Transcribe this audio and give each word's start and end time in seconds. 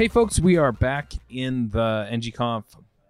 Hey, 0.00 0.08
folks, 0.08 0.40
we 0.40 0.56
are 0.56 0.72
back 0.72 1.12
in 1.28 1.68
the 1.68 2.08
NGConf 2.10 2.64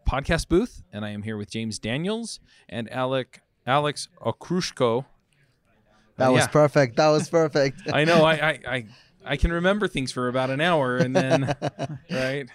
podcast 0.09 0.49
booth, 0.49 0.83
and 0.93 1.05
I 1.05 1.11
am 1.11 1.23
here 1.23 1.37
with 1.37 1.49
James 1.49 1.79
Daniels 1.79 2.41
and 2.69 2.93
Alec 2.93 3.43
Alex 3.65 4.09
Okrushko. 4.21 5.05
That 6.17 6.31
Uh, 6.31 6.33
was 6.33 6.41
yeah. 6.41 6.47
perfect. 6.49 6.97
That 6.97 7.11
was 7.11 7.31
perfect. 7.31 7.83
I 7.93 8.03
know. 8.03 8.25
I, 8.25 8.33
I, 8.33 8.59
I, 8.67 8.87
I 9.25 9.37
can 9.37 9.53
remember 9.53 9.87
things 9.87 10.11
for 10.11 10.27
about 10.27 10.51
an 10.51 10.61
hour, 10.61 10.97
and 10.97 11.15
then 11.15 11.55
right. 12.11 12.49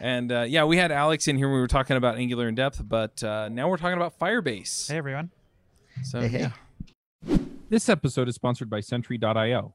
And 0.00 0.32
uh, 0.32 0.40
yeah, 0.48 0.64
we 0.64 0.76
had 0.76 0.90
Alex 0.90 1.28
in 1.28 1.36
here. 1.36 1.46
when 1.46 1.54
We 1.54 1.60
were 1.60 1.68
talking 1.68 1.96
about 1.96 2.16
Angular 2.18 2.48
in 2.48 2.56
depth, 2.56 2.82
but 2.84 3.22
uh, 3.22 3.50
now 3.50 3.68
we're 3.68 3.76
talking 3.76 3.96
about 3.96 4.18
Firebase. 4.18 4.88
Hey 4.90 4.96
everyone. 4.98 5.30
So 6.02 6.22
Hey, 6.22 6.26
hey. 6.26 6.50
yeah. 7.28 7.36
This 7.68 7.88
episode 7.88 8.28
is 8.28 8.34
sponsored 8.34 8.68
by 8.68 8.80
Sentry.io. 8.80 9.74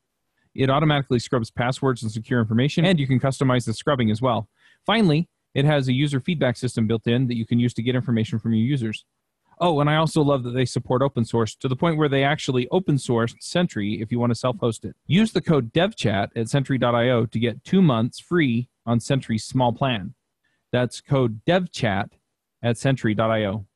It 0.55 0.69
automatically 0.69 1.19
scrubs 1.19 1.49
passwords 1.49 2.03
and 2.03 2.11
secure 2.11 2.39
information, 2.39 2.85
and 2.85 2.99
you 2.99 3.07
can 3.07 3.19
customize 3.19 3.65
the 3.65 3.73
scrubbing 3.73 4.11
as 4.11 4.21
well. 4.21 4.49
Finally, 4.85 5.29
it 5.53 5.65
has 5.65 5.87
a 5.87 5.93
user 5.93 6.19
feedback 6.19 6.57
system 6.57 6.87
built 6.87 7.07
in 7.07 7.27
that 7.27 7.35
you 7.35 7.45
can 7.45 7.59
use 7.59 7.73
to 7.75 7.83
get 7.83 7.95
information 7.95 8.39
from 8.39 8.53
your 8.53 8.65
users. 8.65 9.05
Oh, 9.59 9.79
and 9.79 9.89
I 9.89 9.97
also 9.97 10.23
love 10.23 10.43
that 10.43 10.51
they 10.51 10.65
support 10.65 11.03
open 11.03 11.23
source 11.23 11.55
to 11.57 11.67
the 11.67 11.75
point 11.75 11.97
where 11.97 12.09
they 12.09 12.23
actually 12.23 12.67
open 12.71 12.95
sourced 12.95 13.35
Sentry 13.39 14.01
if 14.01 14.11
you 14.11 14.19
want 14.19 14.31
to 14.31 14.35
self 14.35 14.57
host 14.57 14.85
it. 14.85 14.95
Use 15.05 15.31
the 15.33 15.41
code 15.41 15.71
DevChat 15.71 16.29
at 16.35 16.49
Sentry.io 16.49 17.25
to 17.27 17.39
get 17.39 17.63
two 17.63 17.81
months 17.81 18.19
free 18.19 18.69
on 18.85 18.99
Sentry's 18.99 19.43
small 19.43 19.71
plan. 19.71 20.15
That's 20.71 20.99
code 20.99 21.41
DevChat 21.45 22.09
at 22.63 22.77
Sentry.io. 22.77 23.67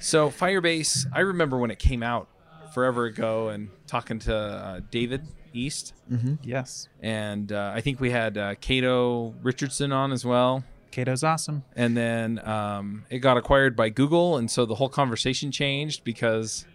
So, 0.00 0.28
Firebase, 0.30 1.06
I 1.14 1.20
remember 1.20 1.56
when 1.58 1.70
it 1.70 1.78
came 1.78 2.02
out 2.02 2.28
forever 2.74 3.06
ago 3.06 3.48
and 3.48 3.70
talking 3.86 4.18
to 4.18 4.34
uh, 4.34 4.80
David 4.90 5.22
East, 5.52 5.94
Yes. 6.42 6.88
and 7.00 7.50
uh, 7.52 7.72
I 7.74 7.80
think 7.80 8.00
we 8.00 8.10
had 8.10 8.36
uh, 8.38 8.54
Kato 8.60 9.34
Richardson 9.42 9.92
on 9.92 10.12
as 10.12 10.24
well. 10.24 10.64
Kato's 10.90 11.24
awesome. 11.24 11.64
And 11.74 11.96
then 11.96 12.38
um, 12.46 13.04
it 13.10 13.20
got 13.20 13.36
acquired 13.38 13.74
by 13.76 13.88
Google, 13.88 14.36
and 14.36 14.50
so 14.50 14.66
the 14.66 14.74
whole 14.74 14.88
conversation 14.90 15.50
changed 15.50 16.04
because, 16.04 16.66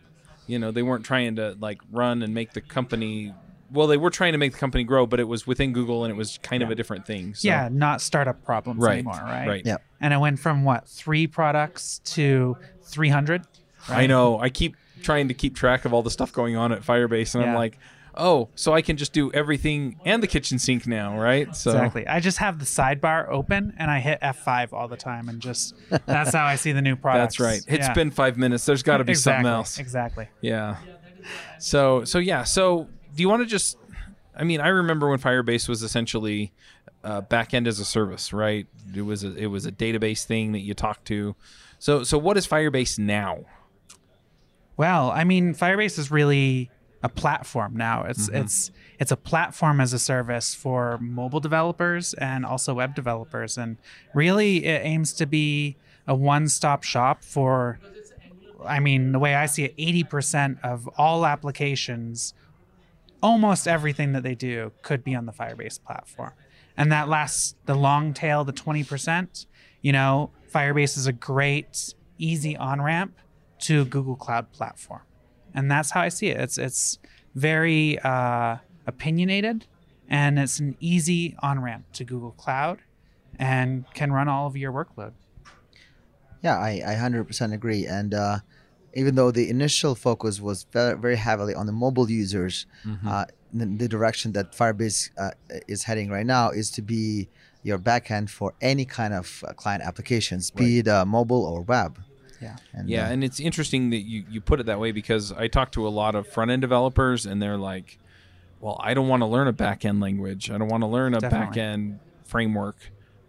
you 0.48 0.58
know, 0.58 0.72
they 0.72 0.82
weren't 0.84 1.06
trying 1.06 1.36
to 1.36 1.56
like 1.60 1.80
run 1.92 2.24
and 2.24 2.34
make 2.34 2.54
the 2.54 2.62
company. 2.62 3.34
Well, 3.72 3.86
they 3.88 3.98
were 3.98 4.10
trying 4.10 4.32
to 4.32 4.38
make 4.38 4.54
the 4.54 4.58
company 4.58 4.86
grow, 4.86 5.06
but 5.06 5.20
it 5.20 5.28
was 5.28 5.46
within 5.46 5.72
Google, 5.74 6.04
and 6.04 6.12
it 6.12 6.16
was 6.18 6.40
kind 6.42 6.64
of 6.64 6.72
a 6.72 6.76
different 6.76 7.06
thing. 7.06 7.36
So, 7.36 7.48
yeah, 7.48 7.70
not 7.72 8.02
startup 8.02 8.44
problems 8.44 8.80
right, 8.82 8.94
anymore, 8.94 9.20
right? 9.22 9.48
right. 9.48 9.62
Yeah. 9.66 9.78
And 10.02 10.14
it 10.14 10.18
went 10.18 10.40
from 10.40 10.64
what 10.64 10.88
three 10.88 11.28
products 11.28 12.00
to 12.16 12.58
three 12.82 13.10
hundred. 13.10 13.44
I 13.90 14.08
know. 14.08 14.40
I 14.40 14.50
keep 14.50 14.76
trying 15.04 15.28
to 15.28 15.34
keep 15.36 15.56
track 15.56 15.86
of 15.86 15.94
all 15.94 16.02
the 16.02 16.10
stuff 16.10 16.34
going 16.34 16.56
on 16.56 16.72
at 16.72 16.82
Firebase, 16.82 17.36
and 17.36 17.44
I'm 17.44 17.54
like, 17.56 17.78
oh, 18.18 18.50
so 18.56 18.74
I 18.74 18.82
can 18.82 18.98
just 18.98 19.14
do 19.14 19.32
everything 19.32 20.00
and 20.06 20.22
the 20.22 20.28
kitchen 20.28 20.60
sink 20.60 20.86
now, 20.88 21.20
right? 21.20 21.56
So 21.56 21.72
Exactly. 21.72 22.08
I 22.08 22.20
just 22.20 22.40
have 22.40 22.60
the 22.60 22.66
sidebar 22.66 23.30
open 23.30 23.74
and 23.78 23.90
I 23.90 24.00
hit 24.00 24.20
F5 24.22 24.74
all 24.74 24.88
the 24.88 24.98
time 24.98 25.30
and 25.30 25.40
just 25.42 25.76
that's 26.06 26.34
how 26.34 26.46
I 26.46 26.56
see 26.56 26.72
the 26.72 26.82
new 26.82 26.96
products. 26.98 27.38
That's 27.38 27.40
right. 27.40 27.62
It's 27.68 27.88
Yeah. 27.88 27.94
been 27.94 28.12
five 28.12 28.38
minutes. 28.38 28.66
There's 28.66 28.84
got 28.84 28.98
to 28.98 29.04
be 29.04 29.12
exactly. 29.12 29.44
something 29.44 29.52
else. 29.54 29.80
Exactly. 29.80 30.28
Yeah. 30.42 30.78
So 31.60 32.04
so 32.04 32.20
yeah. 32.20 32.44
So 32.44 32.88
do 33.16 33.22
you 33.22 33.30
want 33.30 33.42
to 33.44 33.46
just? 33.48 33.78
I 34.36 34.44
mean, 34.44 34.62
I 34.62 34.68
remember 34.68 35.10
when 35.10 35.20
Firebase 35.20 35.68
was 35.68 35.82
essentially 35.82 36.54
uh, 37.04 37.22
back 37.22 37.54
end 37.54 37.68
as 37.68 37.80
a 37.80 37.86
service, 37.86 38.32
right? 38.34 38.68
It 38.96 39.02
was 39.02 39.24
a, 39.24 39.34
it 39.36 39.48
was 39.48 39.66
a 39.66 39.72
database 39.72 40.24
thing 40.26 40.52
that 40.52 40.60
you 40.60 40.74
talked 40.74 41.06
to. 41.06 41.36
So 41.80 42.04
so 42.04 42.18
what 42.18 42.38
is 42.38 42.48
Firebase 42.48 43.00
now? 43.00 43.46
Well, 44.78 45.10
I 45.10 45.24
mean, 45.24 45.56
Firebase 45.56 45.98
is 45.98 46.12
really 46.12 46.70
a 47.04 47.10
platform 47.10 47.76
now. 47.76 48.04
It's 48.04 48.28
mm-hmm. 48.28 48.44
it's 48.44 48.72
it's 49.00 49.12
a 49.12 49.18
platform 49.18 49.80
as 49.80 49.94
a 49.94 50.00
service 50.00 50.56
for 50.56 50.98
mobile 51.00 51.40
developers 51.40 52.14
and 52.16 52.46
also 52.46 52.74
web 52.74 52.96
developers, 52.96 53.58
and 53.58 53.78
really 54.14 54.66
it 54.66 54.82
aims 54.84 55.14
to 55.14 55.26
be 55.26 55.78
a 56.08 56.16
one-stop 56.16 56.84
shop 56.84 57.24
for. 57.24 57.80
I 58.66 58.80
mean, 58.80 59.12
the 59.12 59.20
way 59.20 59.36
I 59.36 59.46
see 59.46 59.66
it, 59.66 59.76
eighty 59.78 60.04
percent 60.04 60.58
of 60.64 60.90
all 60.98 61.26
applications, 61.26 62.34
almost 63.22 63.68
everything 63.68 64.14
that 64.14 64.24
they 64.24 64.36
do, 64.36 64.72
could 64.82 65.04
be 65.04 65.14
on 65.14 65.28
the 65.28 65.32
Firebase 65.32 65.80
platform, 65.84 66.32
and 66.76 66.92
that 66.92 67.08
lasts 67.08 67.56
the 67.66 67.76
long 67.76 68.14
tail, 68.14 68.44
the 68.44 68.52
twenty 68.52 68.84
percent. 68.84 69.46
You 69.82 69.92
know, 69.92 70.32
Firebase 70.52 70.98
is 70.98 71.06
a 71.06 71.14
great, 71.14 71.94
easy 72.18 72.58
on 72.58 72.82
ramp 72.82 73.16
to 73.60 73.86
Google 73.86 74.16
Cloud 74.16 74.52
Platform, 74.52 75.02
and 75.54 75.70
that's 75.70 75.92
how 75.92 76.02
I 76.02 76.10
see 76.10 76.28
it. 76.28 76.40
It's 76.40 76.58
it's 76.58 77.00
very 77.36 78.00
uh, 78.00 78.58
opinionated, 78.86 79.66
and 80.10 80.40
it's 80.40 80.60
an 80.60 80.76
easy 80.80 81.36
on 81.40 81.62
ramp 81.62 81.86
to 81.94 82.04
Google 82.04 82.32
Cloud, 82.32 82.80
and 83.38 83.86
can 83.94 84.12
run 84.12 84.28
all 84.28 84.48
of 84.48 84.58
your 84.58 84.72
workload. 84.72 85.14
Yeah, 86.42 86.58
I, 86.58 86.82
I 86.86 86.96
100% 86.96 87.54
agree. 87.54 87.86
And 87.86 88.14
uh, 88.14 88.40
even 88.94 89.16
though 89.16 89.32
the 89.32 89.50
initial 89.50 89.96
focus 89.96 90.40
was 90.40 90.66
very, 90.72 90.98
very 90.98 91.16
heavily 91.16 91.54
on 91.54 91.66
the 91.66 91.72
mobile 91.72 92.10
users, 92.10 92.66
uh, 93.08 93.26
the, 93.54 93.66
the 93.66 93.88
direction 93.88 94.34
that 94.34 94.54
Firebase 94.54 95.10
uh, 95.18 95.32
is 95.68 95.84
heading 95.84 96.10
right 96.10 96.26
now 96.26 96.50
is 96.50 96.70
to 96.72 96.82
be 96.82 97.30
your 97.64 97.80
backend 97.80 98.30
for 98.30 98.54
any 98.62 98.86
kind 98.86 99.14
of 99.14 99.44
uh, 99.48 99.54
client 99.54 99.84
applications, 99.84 100.52
be 100.52 100.80
it 100.80 100.88
uh, 100.88 101.06
mobile 101.06 101.44
or 101.44 101.62
web. 101.62 102.00
Yeah. 102.42 102.56
And, 102.74 102.90
Yeah, 102.90 103.08
uh, 103.08 103.12
and 103.12 103.24
it's 103.24 103.40
interesting 103.40 103.90
that 103.92 104.02
you 104.02 104.24
you 104.30 104.42
put 104.42 104.60
it 104.60 104.66
that 104.68 104.80
way 104.80 104.92
because 104.92 105.32
I 105.32 105.48
talk 105.48 105.72
to 105.74 105.88
a 105.88 105.90
lot 105.90 106.16
of 106.16 106.28
front 106.28 106.52
end 106.52 106.62
developers 106.62 107.26
and 107.26 107.42
they're 107.42 107.58
like, 107.58 107.98
well, 108.60 108.80
I 108.84 108.94
don't 108.94 109.08
want 109.08 109.22
to 109.22 109.28
learn 109.28 109.48
a 109.48 109.54
back 109.54 109.86
end 109.86 110.00
language. 110.00 110.50
I 110.52 110.58
don't 110.58 110.68
want 110.68 110.82
to 110.84 110.88
learn 110.88 111.14
a 111.14 111.20
Definitely. 111.20 111.48
back 111.48 111.58
end 111.58 112.00
framework. 112.26 112.78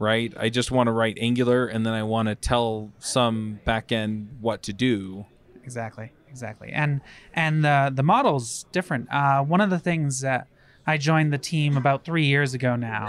Right, 0.00 0.32
I 0.38 0.48
just 0.48 0.70
want 0.70 0.86
to 0.86 0.92
write 0.92 1.18
Angular, 1.20 1.66
and 1.66 1.84
then 1.84 1.92
I 1.92 2.04
want 2.04 2.28
to 2.28 2.36
tell 2.36 2.92
some 3.00 3.58
back 3.64 3.90
end 3.90 4.28
what 4.40 4.62
to 4.62 4.72
do. 4.72 5.26
exactly 5.64 6.12
exactly 6.30 6.70
and 6.72 7.00
and 7.34 7.64
the 7.64 7.90
the 7.92 8.02
model's 8.02 8.64
different 8.70 9.08
uh, 9.10 9.42
one 9.42 9.60
of 9.62 9.70
the 9.70 9.78
things 9.78 10.20
that 10.20 10.46
i 10.86 10.96
joined 10.98 11.32
the 11.32 11.38
team 11.38 11.76
about 11.76 12.04
three 12.04 12.26
years 12.26 12.52
ago 12.54 12.76
now 12.76 13.08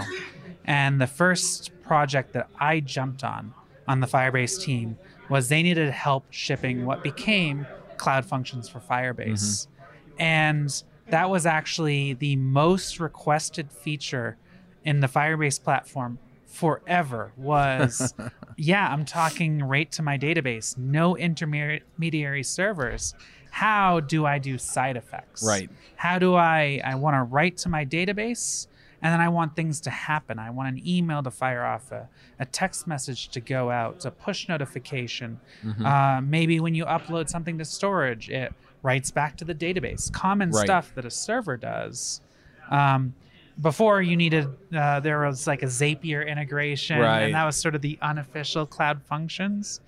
and 0.64 1.00
the 1.00 1.06
first 1.06 1.70
project 1.82 2.32
that 2.32 2.48
i 2.58 2.80
jumped 2.80 3.22
on 3.22 3.52
on 3.86 4.00
the 4.00 4.06
firebase 4.06 4.58
team 4.60 4.96
was 5.30 5.48
they 5.48 5.62
needed 5.62 5.90
help 5.90 6.26
shipping 6.30 6.84
what 6.84 7.02
became 7.02 7.66
cloud 7.96 8.26
functions 8.26 8.68
for 8.68 8.80
firebase. 8.80 9.66
Mm-hmm. 9.66 10.22
And 10.22 10.82
that 11.08 11.30
was 11.30 11.46
actually 11.46 12.14
the 12.14 12.36
most 12.36 13.00
requested 13.00 13.70
feature 13.70 14.36
in 14.84 15.00
the 15.00 15.06
firebase 15.06 15.62
platform 15.62 16.18
forever 16.46 17.32
was 17.36 18.12
yeah 18.56 18.88
i'm 18.92 19.04
talking 19.04 19.62
right 19.62 19.92
to 19.92 20.02
my 20.02 20.18
database 20.18 20.76
no 20.76 21.16
intermediary 21.16 22.42
servers. 22.42 23.14
How 23.52 24.00
do 24.00 24.26
i 24.26 24.38
do 24.38 24.58
side 24.58 24.96
effects? 24.96 25.44
Right. 25.46 25.70
how 25.96 26.18
do 26.18 26.34
i 26.34 26.80
i 26.84 26.94
want 26.96 27.14
to 27.14 27.22
write 27.22 27.56
to 27.58 27.68
my 27.68 27.84
database 27.84 28.66
and 29.02 29.12
then 29.12 29.20
i 29.20 29.28
want 29.28 29.54
things 29.56 29.80
to 29.80 29.90
happen 29.90 30.38
i 30.38 30.50
want 30.50 30.68
an 30.68 30.80
email 30.86 31.22
to 31.22 31.30
fire 31.30 31.64
off 31.64 31.90
a, 31.92 32.08
a 32.38 32.44
text 32.46 32.86
message 32.86 33.28
to 33.28 33.40
go 33.40 33.70
out 33.70 34.04
a 34.04 34.10
push 34.10 34.48
notification 34.48 35.38
Mm-hmm. 35.64 35.84
uh, 35.86 36.20
maybe 36.20 36.60
when 36.60 36.74
you 36.74 36.84
upload 36.84 37.28
something 37.28 37.58
to 37.58 37.64
storage 37.64 38.28
it 38.30 38.52
writes 38.82 39.10
back 39.10 39.36
to 39.38 39.44
the 39.44 39.54
database 39.54 40.12
common 40.12 40.50
Right. 40.50 40.64
stuff 40.64 40.94
that 40.94 41.04
a 41.04 41.10
server 41.10 41.56
does 41.56 42.20
um, 42.70 43.14
before 43.60 44.00
you 44.00 44.16
needed 44.16 44.46
uh, 44.74 45.00
there 45.00 45.20
was 45.26 45.46
like 45.46 45.62
a 45.62 45.66
Zapier 45.66 46.26
integration, 46.26 46.98
Right. 46.98 47.22
and 47.24 47.34
that 47.34 47.44
was 47.44 47.56
sort 47.56 47.74
of 47.74 47.82
the 47.82 47.98
unofficial 48.00 48.64
cloud 48.64 49.02
functions. 49.02 49.80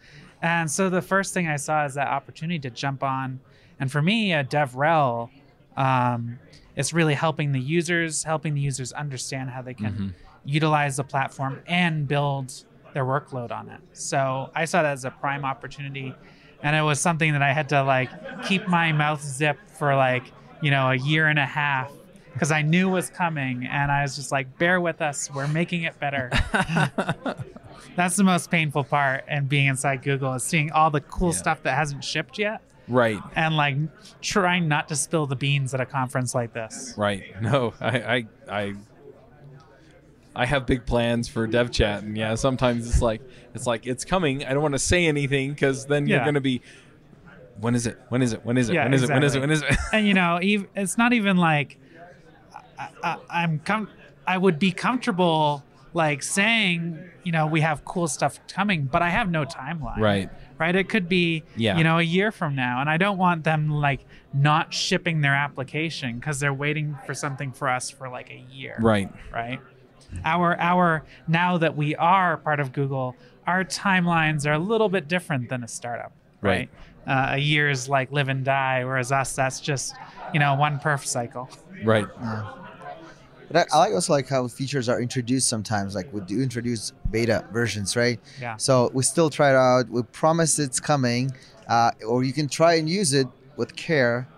And 0.42 0.70
so 0.70 0.90
the 0.90 1.00
first 1.00 1.32
thing 1.32 1.46
I 1.48 1.56
saw 1.56 1.86
is 1.86 1.94
that 1.94 2.08
opportunity 2.08 2.58
to 2.58 2.70
jump 2.70 3.02
on, 3.02 3.40
and 3.80 3.90
for 3.90 4.02
me, 4.02 4.34
a 4.34 4.44
DevRel, 4.44 5.30
um, 5.76 6.38
it's 6.76 6.92
really 6.92 7.14
helping 7.14 7.52
the 7.52 7.60
users, 7.60 8.24
helping 8.24 8.54
the 8.54 8.60
users 8.60 8.92
understand 8.92 9.50
how 9.50 9.62
they 9.62 9.74
can 9.74 9.92
mm-hmm. 9.92 10.08
utilize 10.44 10.96
the 10.96 11.04
platform 11.04 11.60
and 11.66 12.08
build 12.08 12.64
their 12.94 13.04
workload 13.04 13.50
on 13.50 13.68
it. 13.68 13.80
So 13.92 14.50
I 14.54 14.64
saw 14.64 14.82
that 14.82 14.92
as 14.92 15.04
a 15.04 15.10
prime 15.10 15.44
opportunity, 15.44 16.14
and 16.62 16.76
it 16.76 16.82
was 16.82 17.00
something 17.00 17.32
that 17.32 17.42
I 17.42 17.52
had 17.52 17.68
to 17.70 17.82
like 17.82 18.10
keep 18.44 18.68
my 18.68 18.92
mouth 18.92 19.22
zipped 19.22 19.70
for 19.70 19.94
like 19.96 20.24
you 20.60 20.70
know 20.70 20.90
a 20.90 20.96
year 20.96 21.26
and 21.28 21.38
a 21.38 21.46
half 21.46 21.90
because 22.32 22.50
I 22.50 22.62
knew 22.62 22.88
was 22.88 23.10
coming, 23.10 23.66
and 23.66 23.90
I 23.92 24.02
was 24.02 24.16
just 24.16 24.32
like, 24.32 24.58
"Bear 24.58 24.80
with 24.80 25.02
us, 25.02 25.30
we're 25.34 25.48
making 25.48 25.82
it 25.82 25.98
better." 26.00 26.30
That's 27.96 28.16
the 28.16 28.24
most 28.24 28.50
painful 28.50 28.84
part, 28.84 29.24
and 29.28 29.48
being 29.48 29.66
inside 29.66 30.02
Google 30.02 30.32
is 30.34 30.42
seeing 30.42 30.70
all 30.72 30.90
the 30.90 31.00
cool 31.02 31.32
Yeah. 31.32 31.38
stuff 31.38 31.62
that 31.64 31.76
hasn't 31.76 32.04
shipped 32.04 32.38
yet, 32.38 32.62
right. 32.92 33.20
and 33.34 33.56
like 33.56 33.76
trying 34.20 34.68
not 34.68 34.88
to 34.88 34.96
spill 34.96 35.26
the 35.26 35.36
beans 35.36 35.74
at 35.74 35.80
a 35.80 35.86
conference 35.86 36.34
like 36.34 36.52
this. 36.52 36.94
Right. 36.96 37.24
No, 37.42 37.74
I, 37.80 37.98
I, 37.98 38.26
I, 38.48 38.74
I 40.34 40.46
have 40.46 40.64
big 40.64 40.86
plans 40.86 41.28
for 41.28 41.46
dev 41.46 41.70
chat, 41.72 42.04
and 42.04 42.16
yeah, 42.16 42.36
sometimes 42.36 42.88
it's 42.88 43.02
like, 43.02 43.20
it's 43.54 43.66
like 43.66 43.86
it's 43.86 44.04
coming. 44.04 44.44
I 44.44 44.52
don't 44.52 44.62
want 44.62 44.74
to 44.74 44.78
say 44.78 45.06
anything 45.06 45.50
because 45.50 45.86
then 45.86 46.06
you're 46.06 46.24
gonna 46.24 46.40
be. 46.40 46.62
When 47.60 47.74
is 47.74 47.86
it? 47.86 48.00
When 48.08 48.22
is 48.22 48.32
it? 48.32 48.44
When 48.44 48.56
is 48.56 48.70
it? 48.70 48.74
Yeah, 48.74 48.84
when 48.84 48.94
is 48.94 49.02
it? 49.02 49.10
When 49.10 49.22
is 49.22 49.34
it? 49.34 49.42
exactly. 49.42 49.66
When 49.66 49.72
is 49.72 49.78
it? 49.78 49.92
and 49.92 50.06
you 50.06 50.14
know, 50.14 50.38
it's 50.40 50.96
not 50.96 51.12
even 51.12 51.36
like 51.36 51.78
I, 52.78 52.88
I, 53.02 53.16
I'm 53.28 53.58
com- 53.58 53.88
I 54.26 54.38
would 54.38 54.58
be 54.58 54.72
comfortable 54.72 55.62
like 55.94 56.22
saying, 56.22 56.98
you 57.24 57.32
know, 57.32 57.46
we 57.46 57.60
have 57.60 57.84
cool 57.84 58.08
stuff 58.08 58.38
coming, 58.48 58.84
but 58.84 59.02
I 59.02 59.10
have 59.10 59.30
no 59.30 59.44
timeline. 59.44 59.98
right. 59.98 60.30
Right. 60.62 60.76
It 60.76 60.88
could 60.88 61.08
be, 61.08 61.42
Yeah. 61.56 61.76
you 61.76 61.82
know, 61.82 61.98
a 61.98 62.02
year 62.02 62.30
from 62.30 62.54
now, 62.54 62.80
and 62.80 62.88
I 62.88 62.96
don't 62.96 63.18
want 63.18 63.42
them 63.42 63.68
like 63.68 64.04
not 64.32 64.72
shipping 64.72 65.20
their 65.20 65.34
application 65.34 66.20
because 66.20 66.38
they're 66.38 66.54
waiting 66.54 66.96
for 67.04 67.14
something 67.14 67.50
for 67.50 67.68
us 67.68 67.90
for 67.90 68.08
like 68.08 68.30
a 68.30 68.44
year. 68.54 68.76
Right. 68.80 69.10
Right. 69.32 69.58
Our 70.24 70.56
our 70.60 71.02
now 71.26 71.58
that 71.58 71.76
we 71.76 71.96
are 71.96 72.36
part 72.36 72.60
of 72.60 72.72
Google, 72.72 73.16
our 73.44 73.64
timelines 73.64 74.46
are 74.46 74.52
a 74.52 74.58
little 74.58 74.88
bit 74.88 75.08
different 75.08 75.48
than 75.48 75.64
a 75.64 75.68
startup. 75.68 76.12
Right. 76.40 76.68
Right. 77.06 77.32
Uh, 77.32 77.34
a 77.34 77.38
year 77.38 77.68
is 77.68 77.88
like 77.88 78.12
live 78.12 78.28
and 78.28 78.44
die, 78.44 78.84
whereas 78.84 79.10
us, 79.10 79.34
that's 79.34 79.58
just 79.58 79.96
you 80.32 80.38
know 80.38 80.54
one 80.54 80.78
perf 80.78 81.04
cycle. 81.04 81.50
Right. 81.82 82.06
But 83.52 83.68
I, 83.72 83.76
I 83.76 83.78
like 83.80 83.92
also 83.92 84.12
like 84.12 84.28
how 84.28 84.48
features 84.48 84.88
are 84.88 85.00
introduced 85.00 85.48
sometimes. 85.48 85.94
Like 85.94 86.12
we 86.12 86.20
do 86.22 86.40
introduce 86.40 86.92
beta 87.10 87.44
versions, 87.52 87.96
right? 87.96 88.18
Yeah. 88.40 88.56
So 88.56 88.90
we 88.94 89.02
still 89.02 89.30
try 89.30 89.50
it 89.50 89.56
out. 89.56 89.88
We 89.88 90.02
promise 90.02 90.58
it's 90.58 90.80
coming, 90.80 91.32
uh, 91.68 91.90
or 92.06 92.24
you 92.24 92.32
can 92.32 92.48
try 92.48 92.74
and 92.74 92.88
use 92.88 93.12
it 93.12 93.26
with 93.56 93.76
care, 93.76 94.28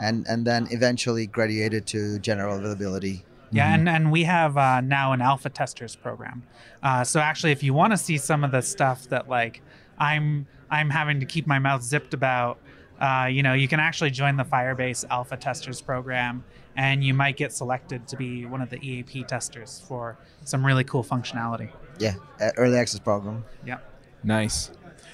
and 0.00 0.26
and 0.28 0.46
then 0.46 0.68
eventually 0.70 1.26
graduate 1.26 1.74
it 1.74 1.86
to 1.86 2.18
general 2.18 2.58
availability. 2.58 3.24
Yeah, 3.52 3.72
and, 3.72 3.88
and 3.88 4.10
we 4.10 4.24
have 4.24 4.56
uh, 4.56 4.80
now 4.80 5.12
an 5.12 5.20
alpha 5.20 5.48
testers 5.48 5.94
program. 5.94 6.42
Uh, 6.82 7.04
so 7.04 7.20
actually, 7.20 7.52
if 7.52 7.62
you 7.62 7.72
want 7.72 7.92
to 7.92 7.96
see 7.96 8.18
some 8.18 8.42
of 8.42 8.50
the 8.50 8.62
stuff 8.62 9.08
that 9.10 9.28
like 9.28 9.62
I'm 9.96 10.46
I'm 10.70 10.90
having 10.90 11.20
to 11.20 11.26
keep 11.26 11.46
my 11.46 11.60
mouth 11.60 11.82
zipped 11.82 12.14
about, 12.14 12.58
uh, 13.00 13.28
you 13.30 13.44
know, 13.44 13.52
you 13.52 13.68
can 13.68 13.78
actually 13.78 14.10
join 14.10 14.36
the 14.36 14.44
Firebase 14.44 15.04
alpha 15.08 15.36
testers 15.36 15.80
program, 15.80 16.42
and 16.76 17.04
you 17.04 17.14
might 17.14 17.36
get 17.36 17.52
selected 17.52 18.06
to 18.08 18.16
be 18.16 18.44
one 18.46 18.60
of 18.60 18.70
the 18.70 18.78
EAP 18.84 19.24
testers 19.24 19.82
for 19.86 20.16
some 20.44 20.64
really 20.64 20.84
cool 20.84 21.04
functionality. 21.04 21.70
Yeah, 21.98 22.14
uh, 22.40 22.50
early 22.56 22.76
access 22.76 23.00
program. 23.00 23.44
Yeah. 23.64 23.78
Nice. 24.22 24.70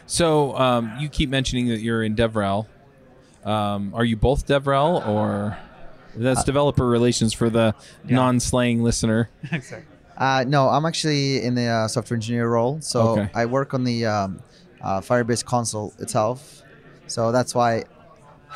So 0.07 0.57
um, 0.57 0.93
you 0.99 1.09
keep 1.09 1.29
mentioning 1.31 1.69
that 1.69 1.81
you're 1.81 2.03
in 2.03 2.17
DevRel. 2.17 2.67
Um, 3.45 3.93
are 3.95 4.05
you 4.05 4.17
both 4.17 4.47
DevRel 4.47 5.07
or 5.07 5.57
that's 6.17 6.45
developer 6.45 6.87
relations 6.87 7.33
for 7.33 7.49
the 7.51 7.75
Yeah. 8.07 8.17
non-slang 8.17 8.83
listener? 8.83 9.31
Exactly. 9.53 9.87
Uh, 10.17 10.45
no, 10.47 10.69
I'm 10.69 10.85
actually 10.85 11.43
in 11.43 11.55
the 11.55 11.65
uh, 11.67 11.89
software 11.89 12.17
engineer 12.17 12.47
role. 12.49 12.79
So 12.83 13.01
Okay. 13.19 13.31
I 13.35 13.47
work 13.47 13.73
on 13.73 13.85
the 13.85 14.05
um, 14.05 14.43
uh, 14.83 15.01
Firebase 15.01 15.43
console 15.45 15.95
itself. 15.99 16.63
So 17.07 17.33
that's 17.33 17.55
why 17.55 17.85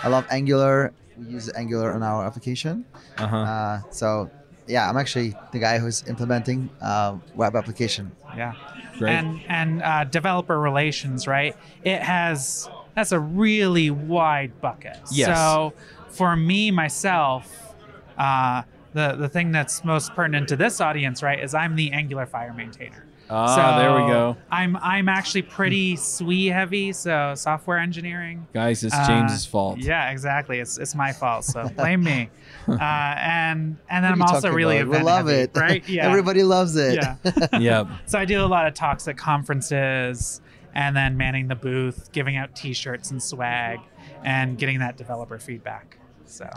I 0.02 0.08
love 0.08 0.26
Angular. 0.30 0.92
We 1.19 1.26
use 1.26 1.50
Angular 1.55 1.93
on 1.93 2.02
our 2.02 2.25
application. 2.25 2.84
Uh-huh. 3.19 3.37
Uh, 3.37 3.81
so 3.90 4.31
yeah, 4.66 4.88
I'm 4.88 4.96
actually 4.96 5.34
the 5.52 5.58
guy 5.58 5.78
who's 5.78 6.06
implementing 6.08 6.70
uh, 6.81 7.16
web 7.34 7.56
application. 7.56 8.12
Yeah. 8.37 8.55
Great. 8.99 9.12
And 9.12 9.40
and 9.49 9.82
uh, 9.82 10.05
developer 10.05 10.58
relations, 10.58 11.26
right? 11.26 11.56
It 11.82 12.00
has 12.00 12.69
that's 12.94 13.12
a 13.12 13.19
really 13.19 13.90
wide 13.90 14.61
bucket. 14.61 14.99
Yes. 15.11 15.37
So 15.37 15.75
for 16.08 16.37
me 16.37 16.70
myself, 16.70 17.75
uh, 18.17 18.62
the 18.93 19.17
the 19.17 19.28
thing 19.28 19.52
that's 19.52 19.84
most 19.84 20.14
pertinent 20.14 20.49
to 20.49 20.56
this 20.56 20.81
audience, 20.81 21.22
right, 21.22 21.43
is 21.43 21.55
I'm 21.55 21.76
the 21.76 21.93
Angular 21.93 22.26
Fire 22.26 22.55
maintainer. 22.55 23.05
Ah, 23.30 23.78
there 23.78 23.92
we 23.94 24.10
go. 24.10 24.36
I'm 24.50 24.76
I'm 24.76 25.08
actually 25.08 25.42
pretty 25.42 25.96
SWE 25.96 26.46
heavy, 26.52 26.92
so 26.92 27.34
software 27.36 27.78
engineering. 27.78 28.46
Guys, 28.52 28.84
it's 28.84 28.94
Uh, 28.94 29.06
James's 29.06 29.46
fault. 29.46 29.78
Yeah, 29.78 30.10
exactly. 30.10 30.58
It's 30.60 30.76
it's 30.78 30.94
my 30.94 31.12
fault, 31.12 31.44
so 31.44 31.68
blame 31.76 32.02
me. 32.04 32.28
Uh, 32.68 32.74
and 32.80 33.76
and 33.88 34.04
then 34.04 34.12
I'm 34.12 34.22
also 34.22 34.52
really 34.52 34.78
about? 34.78 34.98
We 34.98 35.02
love 35.02 35.26
heavy, 35.28 35.40
it, 35.42 35.50
right? 35.56 35.88
Yeah. 35.88 36.06
Everybody 36.06 36.42
loves 36.42 36.76
it. 36.76 36.94
Yeah. 36.96 37.16
yep. 37.58 37.86
So 38.06 38.18
I 38.18 38.24
do 38.24 38.40
a 38.42 38.46
lot 38.46 38.66
of 38.66 38.74
talks 38.74 39.08
at 39.08 39.16
conferences 39.16 40.40
and 40.74 40.94
then 40.96 41.16
manning 41.16 41.48
the 41.48 41.54
booth, 41.54 42.10
giving 42.12 42.36
out 42.36 42.54
t-shirts 42.56 43.10
and 43.10 43.22
swag 43.22 43.78
and 44.24 44.58
getting 44.58 44.80
that 44.80 44.96
developer 44.96 45.38
feedback. 45.38 45.98
So 46.26 46.48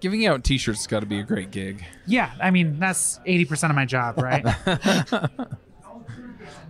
Giving 0.00 0.26
out 0.26 0.42
T-shirts 0.42 0.80
has 0.80 0.86
got 0.88 1.00
to 1.00 1.06
be 1.06 1.20
a 1.20 1.22
great 1.22 1.52
gig. 1.52 1.84
yeah, 2.06 2.32
I 2.40 2.50
mean 2.50 2.80
that's 2.80 3.20
80% 3.24 3.70
of 3.70 3.76
my 3.76 3.84
job, 3.84 4.18
right? 4.18 4.44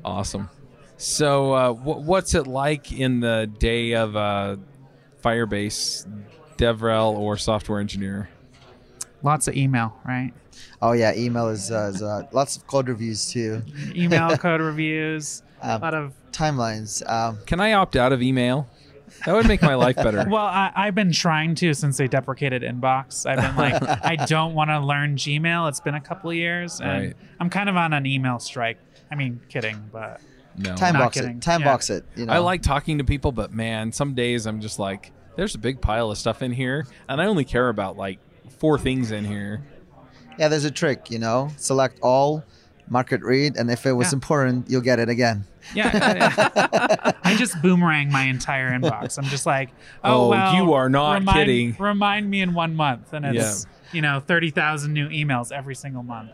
Awesome. 0.04 0.48
So, 0.96 1.52
uh, 1.52 1.72
wh- 1.72 2.06
what's 2.06 2.34
it 2.34 2.46
like 2.46 2.92
in 2.92 3.20
the 3.20 3.50
day 3.58 3.92
of 3.94 4.14
uh, 4.16 4.56
Firebase, 5.22 6.06
DevRel, 6.56 7.14
or 7.16 7.36
software 7.36 7.80
engineer? 7.80 8.28
Lots 9.22 9.48
of 9.48 9.56
email, 9.56 9.96
right? 10.04 10.32
Oh 10.80 10.92
yeah, 10.92 11.14
email 11.14 11.48
is, 11.48 11.70
uh, 11.70 11.92
is 11.94 12.02
uh, 12.02 12.22
lots 12.32 12.56
of 12.56 12.66
code 12.66 12.88
reviews 12.88 13.30
too. 13.30 13.62
Email 13.94 14.36
code 14.36 14.60
reviews, 14.60 15.42
a 15.62 15.74
Um, 15.74 15.80
lot 15.80 15.94
of 15.94 16.12
timelines. 16.32 17.08
Um, 17.08 17.38
Can 17.46 17.60
I 17.60 17.72
opt 17.74 17.94
out 17.96 18.12
of 18.12 18.20
email? 18.22 18.68
That 19.26 19.34
would 19.34 19.46
make 19.46 19.62
my 19.62 19.74
life 19.74 19.96
better. 19.96 20.24
well, 20.28 20.44
I, 20.44 20.72
I've 20.74 20.94
been 20.94 21.12
trying 21.12 21.54
to 21.56 21.74
since 21.74 21.96
they 21.96 22.08
deprecated 22.08 22.62
Inbox. 22.62 23.24
I've 23.26 23.38
been 23.40 23.56
like, 23.56 23.80
I 24.04 24.16
don't 24.26 24.54
want 24.54 24.70
to 24.70 24.80
learn 24.80 25.16
Gmail. 25.16 25.68
It's 25.68 25.80
been 25.80 25.94
a 25.94 26.00
couple 26.00 26.30
of 26.30 26.36
years, 26.36 26.80
and 26.80 27.06
Right. 27.06 27.16
I'm 27.40 27.50
kind 27.50 27.68
of 27.68 27.76
on 27.76 27.92
an 27.92 28.06
email 28.06 28.38
strike. 28.38 28.78
I 29.10 29.14
mean, 29.14 29.40
kidding, 29.48 29.90
but 29.92 30.20
no. 30.56 30.74
time 30.74 30.94
Not 30.94 31.00
box 31.04 31.16
kidding. 31.18 31.36
it. 31.36 31.42
Time 31.42 31.60
Yeah. 31.60 31.66
box 31.66 31.90
it. 31.90 32.04
You 32.16 32.26
know. 32.26 32.32
I 32.32 32.38
like 32.38 32.62
talking 32.62 32.98
to 32.98 33.04
people, 33.04 33.30
but 33.32 33.52
man, 33.52 33.92
some 33.92 34.14
days 34.14 34.46
I'm 34.46 34.60
just 34.60 34.78
like, 34.78 35.12
there's 35.36 35.54
a 35.54 35.58
big 35.58 35.80
pile 35.80 36.10
of 36.10 36.18
stuff 36.18 36.42
in 36.42 36.52
here, 36.52 36.86
and 37.08 37.20
I 37.20 37.26
only 37.26 37.44
care 37.44 37.68
about 37.68 37.96
like 37.96 38.18
four 38.58 38.78
things 38.78 39.10
in 39.12 39.24
here. 39.24 39.62
Yeah, 40.38 40.48
there's 40.48 40.64
a 40.64 40.70
trick. 40.70 41.10
You 41.10 41.18
know, 41.18 41.50
select 41.56 41.98
all, 42.02 42.42
market 42.92 43.22
read, 43.22 43.56
and 43.56 43.70
if 43.70 43.86
it 43.86 43.92
was 43.92 44.12
Yeah. 44.12 44.16
important, 44.16 44.70
you'll 44.70 44.82
get 44.82 44.98
it 44.98 45.08
again. 45.08 45.44
Yeah, 45.74 45.90
I 47.24 47.34
just 47.36 47.60
boomerang 47.62 48.12
my 48.12 48.24
entire 48.24 48.70
inbox. 48.70 49.16
I'm 49.18 49.24
just 49.24 49.46
like, 49.46 49.70
oh, 50.04 50.26
Oh, 50.26 50.28
well, 50.28 50.54
you 50.54 50.72
are 50.74 50.88
not 50.88 51.14
remind, 51.20 51.36
kidding. 51.36 51.76
Remind 51.78 52.28
me 52.30 52.42
in 52.42 52.52
one 52.54 52.76
month, 52.76 53.12
and 53.12 53.24
it's 53.24 53.66
you 53.92 54.02
know 54.02 54.20
thirty 54.20 54.50
thousand 54.50 54.92
new 54.92 55.08
emails 55.08 55.50
every 55.50 55.74
single 55.74 56.02
month. 56.02 56.30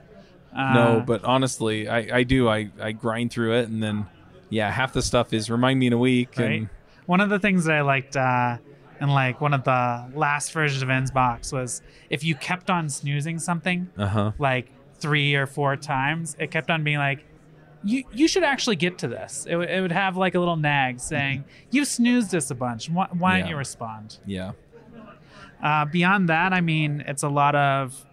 Uh, 0.54 0.74
no, 0.74 1.04
but 1.06 1.24
honestly, 1.24 1.88
I, 1.88 2.18
I 2.18 2.22
do. 2.24 2.48
I, 2.48 2.70
I 2.80 2.92
grind 2.92 3.30
through 3.32 3.54
it, 3.60 3.68
and 3.68 3.82
then, 3.82 4.06
yeah, 4.48 4.70
half 4.70 4.92
the 4.94 5.02
stuff 5.02 5.32
is 5.32 5.50
remind 5.50 5.78
me 5.78 5.86
in 5.86 5.92
a 5.92 5.98
week. 5.98 6.30
right. 6.38 6.44
And 6.60 6.68
One 7.06 7.20
of 7.20 7.28
the 7.28 7.38
things 7.38 7.64
that 7.66 7.76
I 7.76 7.82
liked 7.82 8.16
uh, 8.16 8.56
in 9.00 9.08
like 9.10 9.40
one 9.42 9.52
of 9.54 9.62
the 9.64 10.10
last 10.14 10.52
versions 10.52 10.82
of 10.82 10.88
Inbox 10.88 11.52
was 11.52 11.82
if 12.10 12.24
you 12.24 12.34
kept 12.34 12.70
on 12.70 12.88
snoozing 12.88 13.38
something 13.38 13.88
uh 13.98 14.06
huh. 14.06 14.32
like 14.38 14.72
three 15.00 15.34
or 15.34 15.46
four 15.46 15.76
times, 15.76 16.36
it 16.38 16.50
kept 16.50 16.70
on 16.70 16.84
being 16.84 16.98
like. 16.98 17.24
You, 17.84 18.02
you 18.12 18.26
should 18.26 18.42
actually 18.42 18.74
get 18.74 18.98
to 18.98 19.08
this. 19.08 19.46
It, 19.48 19.54
would- 19.54 19.70
it 19.70 19.80
would 19.80 19.92
have 19.92 20.16
like 20.16 20.34
a 20.34 20.40
little 20.40 20.56
nag 20.56 20.98
saying, 20.98 21.44
You 21.70 21.84
snoozed 21.84 22.34
us 22.34 22.50
a 22.50 22.54
bunch. 22.56 22.90
Why, 22.90 23.06
why 23.12 23.38
don't 23.38 23.48
you 23.50 23.56
respond? 23.56 24.18
Yeah. 24.26 24.50
Uh, 25.62 25.84
beyond 25.84 26.28
that, 26.28 26.52
I 26.52 26.60
mean, 26.60 27.04
it's 27.06 27.22
a 27.22 27.28
lot 27.28 27.54
of 27.54 28.04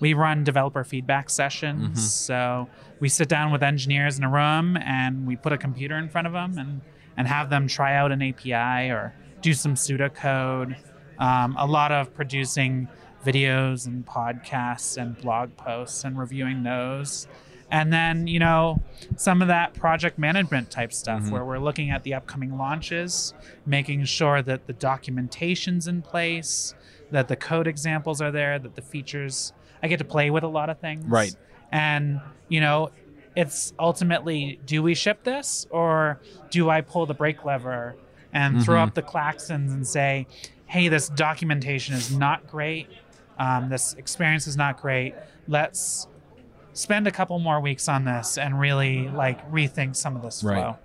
we 0.00 0.14
run 0.14 0.42
developer 0.42 0.82
feedback 0.82 1.30
sessions. 1.30 1.98
Mhm. 1.98 2.02
So 2.02 2.68
we 2.98 3.08
sit 3.08 3.28
down 3.28 3.52
with 3.52 3.62
engineers 3.62 4.18
in 4.18 4.24
a 4.24 4.28
room 4.28 4.76
and 4.76 5.24
we 5.26 5.36
put 5.36 5.52
a 5.52 5.58
computer 5.58 5.96
in 5.96 6.08
front 6.08 6.26
of 6.26 6.32
them 6.32 6.58
and 6.58 6.80
and 7.16 7.28
have 7.28 7.48
them 7.50 7.68
try 7.68 7.94
out 7.94 8.10
an 8.10 8.22
API 8.22 8.90
or 8.90 9.12
do 9.40 9.52
some 9.52 9.74
pseudocode. 9.74 10.74
Um, 11.18 11.54
a 11.58 11.66
lot 11.66 11.92
of 11.92 12.12
producing 12.14 12.88
videos 13.24 13.86
and 13.86 14.04
podcasts 14.06 14.96
and 15.00 15.16
blog 15.18 15.56
posts 15.56 16.04
and 16.04 16.18
reviewing 16.18 16.62
those. 16.62 17.26
And 17.70 17.90
then, 17.92 18.26
you 18.26 18.38
know, 18.38 18.82
some 19.16 19.40
of 19.40 19.48
that 19.48 19.72
project 19.72 20.18
management 20.18 20.70
type 20.70 20.92
stuff 20.92 21.22
Mhm. 21.22 21.30
where 21.30 21.44
we're 21.44 21.58
looking 21.58 21.90
at 21.90 22.02
the 22.02 22.12
upcoming 22.12 22.58
launches, 22.58 23.32
making 23.64 24.04
sure 24.04 24.42
that 24.42 24.66
the 24.66 24.74
documentation's 24.74 25.88
in 25.88 26.02
place, 26.02 26.74
that 27.10 27.28
the 27.28 27.36
code 27.36 27.66
examples 27.66 28.20
are 28.20 28.30
there, 28.30 28.58
that 28.58 28.74
the 28.74 28.82
features. 28.82 29.52
I 29.82 29.88
get 29.88 29.98
to 29.98 30.04
play 30.04 30.30
with 30.30 30.42
a 30.44 30.48
lot 30.48 30.68
of 30.68 30.78
things. 30.80 31.04
Right. 31.06 31.34
And, 31.70 32.20
you 32.48 32.60
know, 32.60 32.90
it's 33.34 33.72
ultimately 33.78 34.60
do 34.66 34.82
we 34.82 34.94
ship 34.94 35.24
this 35.24 35.66
or 35.70 36.20
do 36.50 36.68
I 36.68 36.82
pull 36.82 37.06
the 37.06 37.14
brake 37.14 37.42
lever 37.46 37.96
and 38.34 38.62
throw 38.62 38.76
Mhm. 38.76 38.88
up 38.88 38.94
the 38.94 39.02
klaxons 39.02 39.72
and 39.72 39.86
say, 39.86 40.26
hey, 40.66 40.88
this 40.88 41.08
documentation 41.08 41.94
is 41.94 42.14
not 42.14 42.46
great. 42.46 42.88
Um, 43.42 43.68
this 43.68 43.94
experience 43.94 44.46
is 44.46 44.56
not 44.56 44.80
great. 44.80 45.14
Let's 45.48 46.06
spend 46.74 47.06
a 47.08 47.10
couple 47.10 47.38
more 47.40 47.60
weeks 47.60 47.88
on 47.88 48.04
this 48.04 48.38
and 48.38 48.58
really 48.60 49.08
like 49.08 49.38
rethink 49.50 49.96
some 49.96 50.14
of 50.16 50.22
this 50.22 50.44
Right. 50.44 50.56
flow. 50.62 50.76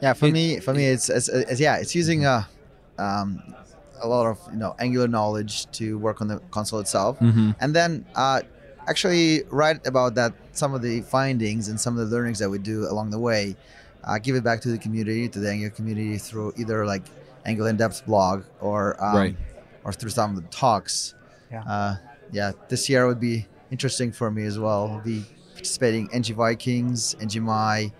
Yeah, 0.00 0.14
for 0.14 0.26
It- 0.26 0.32
me, 0.32 0.60
for 0.60 0.72
me, 0.72 0.86
it's, 0.86 1.08
it's, 1.10 1.28
it's 1.28 1.60
yeah, 1.60 1.76
it's 1.76 1.94
using 1.94 2.24
uh, 2.24 2.44
um, 2.98 3.42
a 4.00 4.08
lot 4.08 4.26
of 4.26 4.38
you 4.50 4.58
know 4.58 4.74
Angular 4.78 5.08
knowledge 5.08 5.70
to 5.72 5.98
work 5.98 6.20
on 6.22 6.28
the 6.28 6.38
console 6.50 6.80
itself, 6.80 7.18
Mhm. 7.20 7.54
and 7.60 7.76
then 7.76 8.04
uh, 8.16 8.40
actually 8.88 9.42
write 9.50 9.86
about 9.86 10.14
that 10.16 10.32
some 10.52 10.72
of 10.74 10.80
the 10.82 11.02
findings 11.02 11.68
and 11.68 11.78
some 11.80 11.98
of 11.98 12.08
the 12.10 12.16
learnings 12.16 12.38
that 12.40 12.48
we 12.50 12.58
do 12.58 12.88
along 12.90 13.10
the 13.10 13.18
way. 13.18 13.54
Uh, 14.04 14.18
give 14.18 14.34
it 14.34 14.42
back 14.42 14.60
to 14.62 14.68
the 14.68 14.78
community, 14.78 15.28
to 15.28 15.38
the 15.38 15.48
Angular 15.48 15.70
community 15.70 16.18
through 16.18 16.52
either 16.56 16.84
like 16.84 17.02
Angular 17.46 17.70
in 17.70 17.76
depth 17.76 18.04
blog 18.06 18.42
or 18.60 18.96
um, 19.04 19.14
Right. 19.16 19.36
Or 19.84 19.92
through 19.92 20.10
some 20.10 20.36
of 20.36 20.42
the 20.42 20.48
talks. 20.48 21.14
Yeah. 21.50 21.62
Uh, 21.64 21.96
yeah, 22.30 22.52
this 22.68 22.88
year 22.88 23.06
would 23.06 23.20
be 23.20 23.46
interesting 23.70 24.12
for 24.12 24.30
me 24.30 24.44
as 24.44 24.58
well. 24.58 24.88
I'll 24.88 25.00
be 25.00 25.24
participating 25.54 26.08
in 26.12 26.16
NG 26.22 26.34
Vikings, 26.34 27.14
NGMI, 27.20 27.92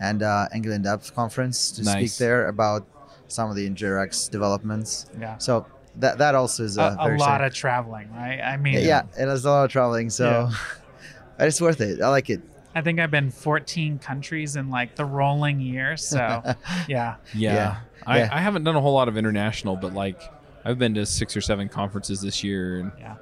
and 0.00 0.22
uh, 0.22 0.48
Angular 0.52 0.76
in 0.76 0.82
Depth 0.82 1.14
conference 1.14 1.72
to 1.72 1.82
Nice. 1.82 2.12
speak 2.12 2.18
there 2.18 2.48
about 2.48 2.86
some 3.28 3.50
of 3.50 3.56
the 3.56 3.68
NgRx 3.68 4.30
developments. 4.30 5.06
Yeah. 5.18 5.38
So 5.38 5.66
that 5.96 6.18
that 6.18 6.34
also 6.34 6.64
is 6.64 6.78
A, 6.78 6.82
uh, 6.82 6.94
a 6.94 6.96
lot 6.96 7.12
exciting. 7.14 7.46
of 7.46 7.54
traveling, 7.54 8.12
right? 8.12 8.40
I 8.40 8.56
mean, 8.56 8.74
yeah, 8.84 9.02
it 9.18 9.28
is 9.28 9.44
a 9.44 9.50
lot 9.50 9.64
of 9.64 9.70
traveling, 9.70 10.10
so 10.10 10.50
but 11.38 11.48
it's 11.48 11.60
worth 11.60 11.80
it. 11.80 12.00
I 12.00 12.08
like 12.08 12.30
it. 12.30 12.40
I 12.76 12.80
think 12.82 12.98
I've 12.98 13.10
been 13.10 13.30
14 13.30 13.98
countries 14.00 14.56
in 14.56 14.68
like 14.70 14.96
the 14.96 15.04
rolling 15.04 15.60
year. 15.60 15.96
So, 15.96 16.16
yeah. 16.18 16.54
Yeah. 16.88 17.16
Yeah. 17.34 17.76
I, 18.06 18.18
Yeah. 18.18 18.28
I 18.32 18.40
haven't 18.40 18.64
done 18.64 18.74
a 18.76 18.80
whole 18.80 18.94
lot 18.94 19.06
of 19.08 19.16
international, 19.16 19.76
but 19.76 19.94
like 19.94 20.20
I've 20.64 20.78
been 20.78 20.94
to 20.94 21.04
six 21.06 21.36
or 21.36 21.40
seven 21.40 21.68
conferences 21.68 22.20
this 22.20 22.42
year, 22.42 22.80
and 22.80 22.92
Yeah. 22.98 23.16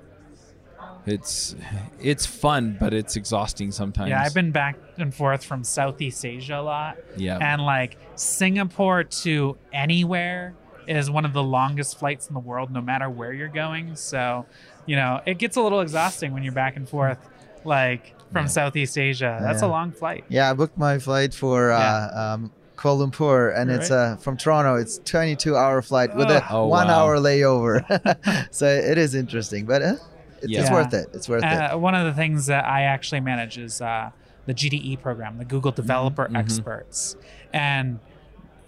it's 1.06 1.56
it's 2.00 2.24
fun, 2.26 2.76
but 2.78 2.94
it's 2.94 3.16
exhausting 3.16 3.70
sometimes. 3.72 4.10
Yeah. 4.10 4.22
I've 4.22 4.34
been 4.34 4.52
back 4.52 4.76
and 4.98 5.12
forth 5.14 5.44
from 5.44 5.64
Southeast 5.64 6.24
Asia 6.24 6.58
a 6.58 6.62
lot. 6.62 6.96
Yeah. 7.16 7.38
And 7.40 7.62
like 7.64 7.96
Singapore 8.14 9.04
to 9.04 9.56
anywhere 9.72 10.54
is 10.86 11.10
one 11.10 11.24
of 11.24 11.32
the 11.32 11.42
longest 11.42 11.98
flights 11.98 12.28
in 12.28 12.34
the 12.34 12.40
world, 12.40 12.70
no 12.72 12.80
matter 12.80 13.08
where 13.08 13.32
you're 13.32 13.48
going. 13.48 13.94
So, 13.96 14.46
you 14.86 14.96
know, 14.96 15.20
it 15.26 15.38
gets 15.38 15.56
a 15.56 15.60
little 15.62 15.80
exhausting 15.80 16.32
when 16.32 16.42
you're 16.42 16.52
back 16.52 16.76
and 16.76 16.88
forth, 16.88 17.18
like 17.64 18.14
from 18.32 18.44
Yeah. 18.46 18.48
Southeast 18.50 18.98
Asia. 18.98 19.38
That's 19.40 19.62
a 19.62 19.66
long 19.68 19.92
flight. 19.92 20.24
Yeah, 20.28 20.50
I 20.50 20.54
booked 20.54 20.76
my 20.78 20.98
flight 20.98 21.34
for 21.34 21.70
uh, 21.72 22.34
um, 22.34 22.52
Kuala 22.82 23.08
Lumpur, 23.08 23.56
and 23.56 23.70
it's 23.70 23.90
uh, 23.90 24.16
from 24.16 24.36
Toronto. 24.36 24.74
It's 24.74 24.98
22 25.04 25.54
hour 25.56 25.80
flight 25.82 26.14
with 26.16 26.30
a 26.30 26.44
Oh, 26.50 26.66
one 26.66 26.88
wow. 26.88 27.04
hour 27.04 27.16
layover. 27.18 28.48
so 28.52 28.66
it 28.66 28.98
is 28.98 29.14
interesting, 29.14 29.66
but 29.66 29.82
uh, 29.82 29.94
it, 30.42 30.50
Yeah. 30.50 30.62
it's 30.62 30.70
worth 30.70 30.92
it. 30.92 31.08
It's 31.14 31.28
worth 31.28 31.44
it. 31.44 31.46
Uh, 31.46 31.78
one 31.78 31.94
of 31.94 32.04
the 32.06 32.12
things 32.12 32.46
that 32.46 32.64
I 32.64 32.82
actually 32.82 33.20
manage 33.20 33.56
is 33.56 33.80
uh, 33.80 34.10
the 34.46 34.54
GDE 34.54 35.00
program, 35.00 35.38
the 35.38 35.44
Google 35.44 35.70
Developer 35.70 36.26
Mhm. 36.28 36.36
Experts, 36.36 37.16
and 37.52 38.00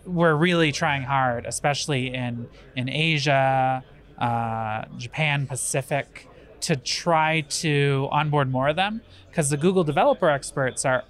we're 0.07 0.35
really 0.37 0.71
trying 0.71 1.03
hard, 1.03 1.45
especially 1.47 2.15
in 2.15 2.47
in 2.77 2.89
Asia, 2.89 3.83
uh, 4.19 4.85
Japan, 4.97 5.47
Pacific, 5.49 6.29
to 6.61 6.77
try 6.77 7.41
to 7.41 8.09
onboard 8.13 8.51
more 8.53 8.69
of 8.69 8.77
them 8.77 9.01
because 9.31 9.51
the 9.51 9.57
Google 9.57 9.83
Developer 9.83 10.29
Experts 10.31 10.85
are 10.85 11.03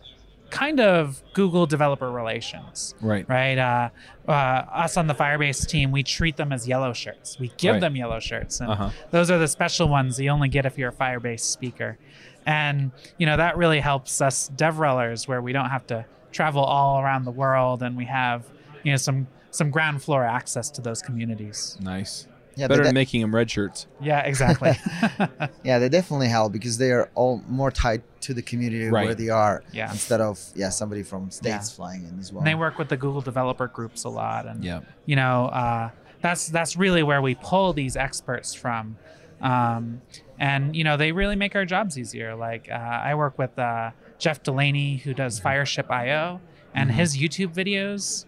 kind 0.55 0.79
of 0.81 1.23
Google 1.35 1.67
Developer 1.67 2.11
Relations 2.11 2.95
right. 3.01 3.29
right? 3.29 3.59
Uh, 3.59 3.89
uh, 4.29 4.33
us 4.33 4.97
on 4.97 5.07
the 5.09 5.15
Firebase 5.15 5.67
team, 5.67 5.91
we 5.91 6.03
treat 6.03 6.37
them 6.37 6.53
as 6.53 6.67
yellow 6.69 6.93
shirts. 6.93 7.39
We 7.39 7.53
give 7.57 7.75
Right. 7.75 7.81
them 7.81 7.97
yellow 7.97 8.21
shirts, 8.21 8.61
and 8.61 8.71
Uh-huh. 8.71 8.91
those 9.11 9.31
are 9.31 9.39
the 9.39 9.49
special 9.49 9.89
ones 9.89 10.19
you 10.21 10.31
only 10.31 10.49
get 10.49 10.65
if 10.65 10.79
you're 10.79 10.91
a 10.91 10.93
Firebase 10.93 11.41
speaker. 11.41 11.99
And 12.47 12.93
you 13.19 13.27
know 13.27 13.37
that 13.37 13.57
really 13.57 13.81
helps 13.81 14.21
us 14.21 14.51
DevRellers, 14.55 15.27
where 15.27 15.41
we 15.43 15.53
don't 15.53 15.71
have 15.71 15.87
to 15.89 16.05
travel 16.31 16.63
all 16.63 17.01
around 17.01 17.25
the 17.25 17.31
world, 17.31 17.83
and 17.83 17.97
we 17.97 18.05
have 18.05 18.45
you 18.83 18.93
know 18.93 18.97
some 18.99 19.27
some 19.51 19.71
ground 19.71 20.03
floor 20.03 20.25
access 20.25 20.69
to 20.71 20.81
those 20.83 21.01
communities. 21.03 21.79
Nice. 21.81 22.27
Yeah, 22.57 22.69
Better 22.69 22.83
they 22.83 22.89
than 22.89 22.95
making 22.95 23.21
them 23.21 23.35
red 23.35 23.51
shirts. 23.51 23.87
Yeah, 24.01 24.21
exactly. 24.21 24.73
yeah, 25.65 25.79
they 25.79 25.89
definitely 25.89 26.29
help 26.29 26.53
because 26.53 26.79
they 26.79 26.91
are 26.93 27.09
all 27.15 27.43
more 27.49 27.71
tied 27.71 28.03
to 28.23 28.35
the 28.35 28.43
community 28.43 28.89
Right. 28.89 29.05
where 29.07 29.15
they 29.15 29.29
are 29.29 29.63
Yeah. 29.73 29.91
instead 29.91 30.21
of 30.21 30.41
yeah 30.55 30.71
somebody 30.71 31.03
from 31.03 31.31
states 31.31 31.71
Yeah. 31.71 31.77
flying 31.77 32.07
in 32.07 32.19
as 32.19 32.33
well. 32.33 32.41
and 32.41 32.47
they 32.47 32.55
work 32.55 32.79
with 32.79 32.89
the 32.89 32.97
Google 32.97 33.21
developer 33.21 33.67
groups 33.69 34.05
a 34.05 34.09
lot, 34.09 34.47
and 34.47 34.65
Yeah. 34.65 34.81
you 35.07 35.17
know 35.17 35.47
uh, 35.47 35.91
that's 36.23 36.49
that's 36.49 36.77
really 36.77 37.03
where 37.03 37.21
we 37.21 37.35
pull 37.35 37.73
these 37.75 37.97
experts 37.97 38.55
from 38.55 38.97
um, 39.43 40.01
and 40.39 40.75
you 40.75 40.85
know 40.85 40.97
they 40.97 41.13
really 41.13 41.37
make 41.37 41.55
our 41.55 41.65
jobs 41.67 41.99
easier 41.99 42.35
like 42.35 42.69
uh, 42.71 42.75
i 42.75 43.15
work 43.15 43.37
with 43.39 43.59
uh, 43.59 43.91
jeff 44.19 44.43
delaney 44.43 44.97
who 44.97 45.13
does 45.13 45.39
fireship 45.41 45.91
io 45.91 46.41
and 46.75 46.91
Mhm. 46.91 46.95
his 46.95 47.17
youtube 47.19 47.53
videos 47.55 48.25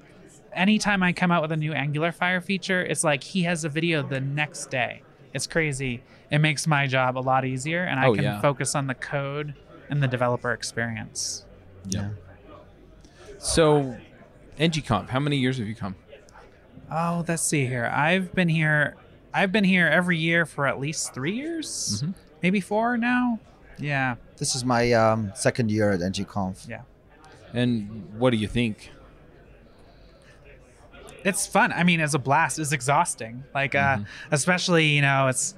anytime 0.56 1.02
i 1.02 1.12
come 1.12 1.30
out 1.30 1.42
with 1.42 1.52
a 1.52 1.56
new 1.56 1.72
angular 1.72 2.10
fire 2.12 2.40
feature 2.40 2.82
it's 2.82 3.04
like 3.04 3.22
he 3.22 3.42
has 3.42 3.64
a 3.64 3.68
video 3.68 4.02
the 4.02 4.20
next 4.20 4.70
day 4.70 5.02
it's 5.34 5.46
crazy 5.46 6.02
it 6.30 6.38
makes 6.38 6.66
my 6.66 6.86
job 6.86 7.16
a 7.16 7.20
lot 7.20 7.44
easier 7.44 7.84
and 7.84 8.00
i 8.00 8.06
Oh, 8.06 8.14
can 8.14 8.24
yeah. 8.24 8.40
focus 8.40 8.74
on 8.74 8.86
the 8.86 8.94
code 8.94 9.54
and 9.90 10.02
the 10.02 10.08
developer 10.08 10.52
experience 10.52 11.44
Yeah. 11.88 12.10
So, 13.38 13.96
NGConf, 14.58 15.08
how 15.10 15.20
many 15.20 15.36
years 15.36 15.58
have 15.58 15.68
you 15.68 15.74
come? 15.74 15.94
Oh, 16.90 17.24
let's 17.28 17.42
see 17.42 17.66
here. 17.66 17.86
I've 17.94 18.34
been 18.34 18.48
here. 18.48 18.96
I've 19.34 19.52
been 19.52 19.64
here 19.64 19.86
every 19.86 20.16
year 20.18 20.46
for 20.46 20.66
at 20.66 20.80
least 20.80 21.12
three 21.14 21.32
years, 21.36 22.02
Mhm. 22.02 22.14
maybe 22.42 22.60
four 22.60 22.96
now. 22.96 23.38
Yeah, 23.78 24.16
This 24.38 24.54
is 24.56 24.64
my 24.64 24.92
um, 24.92 25.32
second 25.34 25.70
year 25.70 25.90
at 25.92 26.00
NGConf. 26.00 26.66
yeah. 26.68 26.82
And 27.52 28.06
what 28.18 28.30
do 28.30 28.36
you 28.38 28.48
think? 28.48 28.90
It's 31.26 31.46
fun. 31.46 31.72
I 31.72 31.82
mean, 31.82 32.00
it's 32.00 32.14
a 32.14 32.18
blast. 32.18 32.58
It's 32.58 32.72
exhausting. 32.72 33.42
Like, 33.54 33.74
uh, 33.74 33.96
Mhm. 33.96 34.06
especially 34.30 34.86
you 34.86 35.02
know, 35.02 35.26
it's 35.28 35.54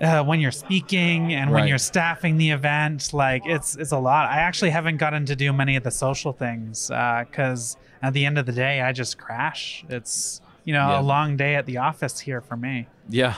uh, 0.00 0.24
when 0.24 0.40
you're 0.40 0.50
speaking 0.50 1.32
and 1.34 1.50
when 1.52 1.68
you're 1.68 1.78
staffing 1.78 2.36
the 2.36 2.50
event. 2.50 3.12
Like, 3.12 3.42
it's 3.46 3.76
it's 3.76 3.92
a 3.92 3.98
lot. 3.98 4.28
I 4.28 4.38
actually 4.40 4.70
haven't 4.70 4.96
gotten 4.96 5.24
to 5.26 5.36
do 5.36 5.52
many 5.52 5.76
of 5.76 5.84
the 5.84 5.90
social 5.90 6.32
things 6.32 6.88
because 6.88 7.76
at 8.02 8.12
the 8.12 8.24
end 8.26 8.38
of 8.38 8.46
the 8.46 8.52
day, 8.52 8.80
I 8.80 8.92
just 8.92 9.18
crash. 9.18 9.84
It's 9.88 10.40
you 10.64 10.72
know 10.72 10.88
Yeah. 10.90 11.00
a 11.00 11.02
long 11.02 11.36
day 11.36 11.54
at 11.56 11.66
the 11.66 11.76
office 11.78 12.18
here 12.20 12.40
for 12.40 12.56
me. 12.56 12.88
Yeah. 13.08 13.34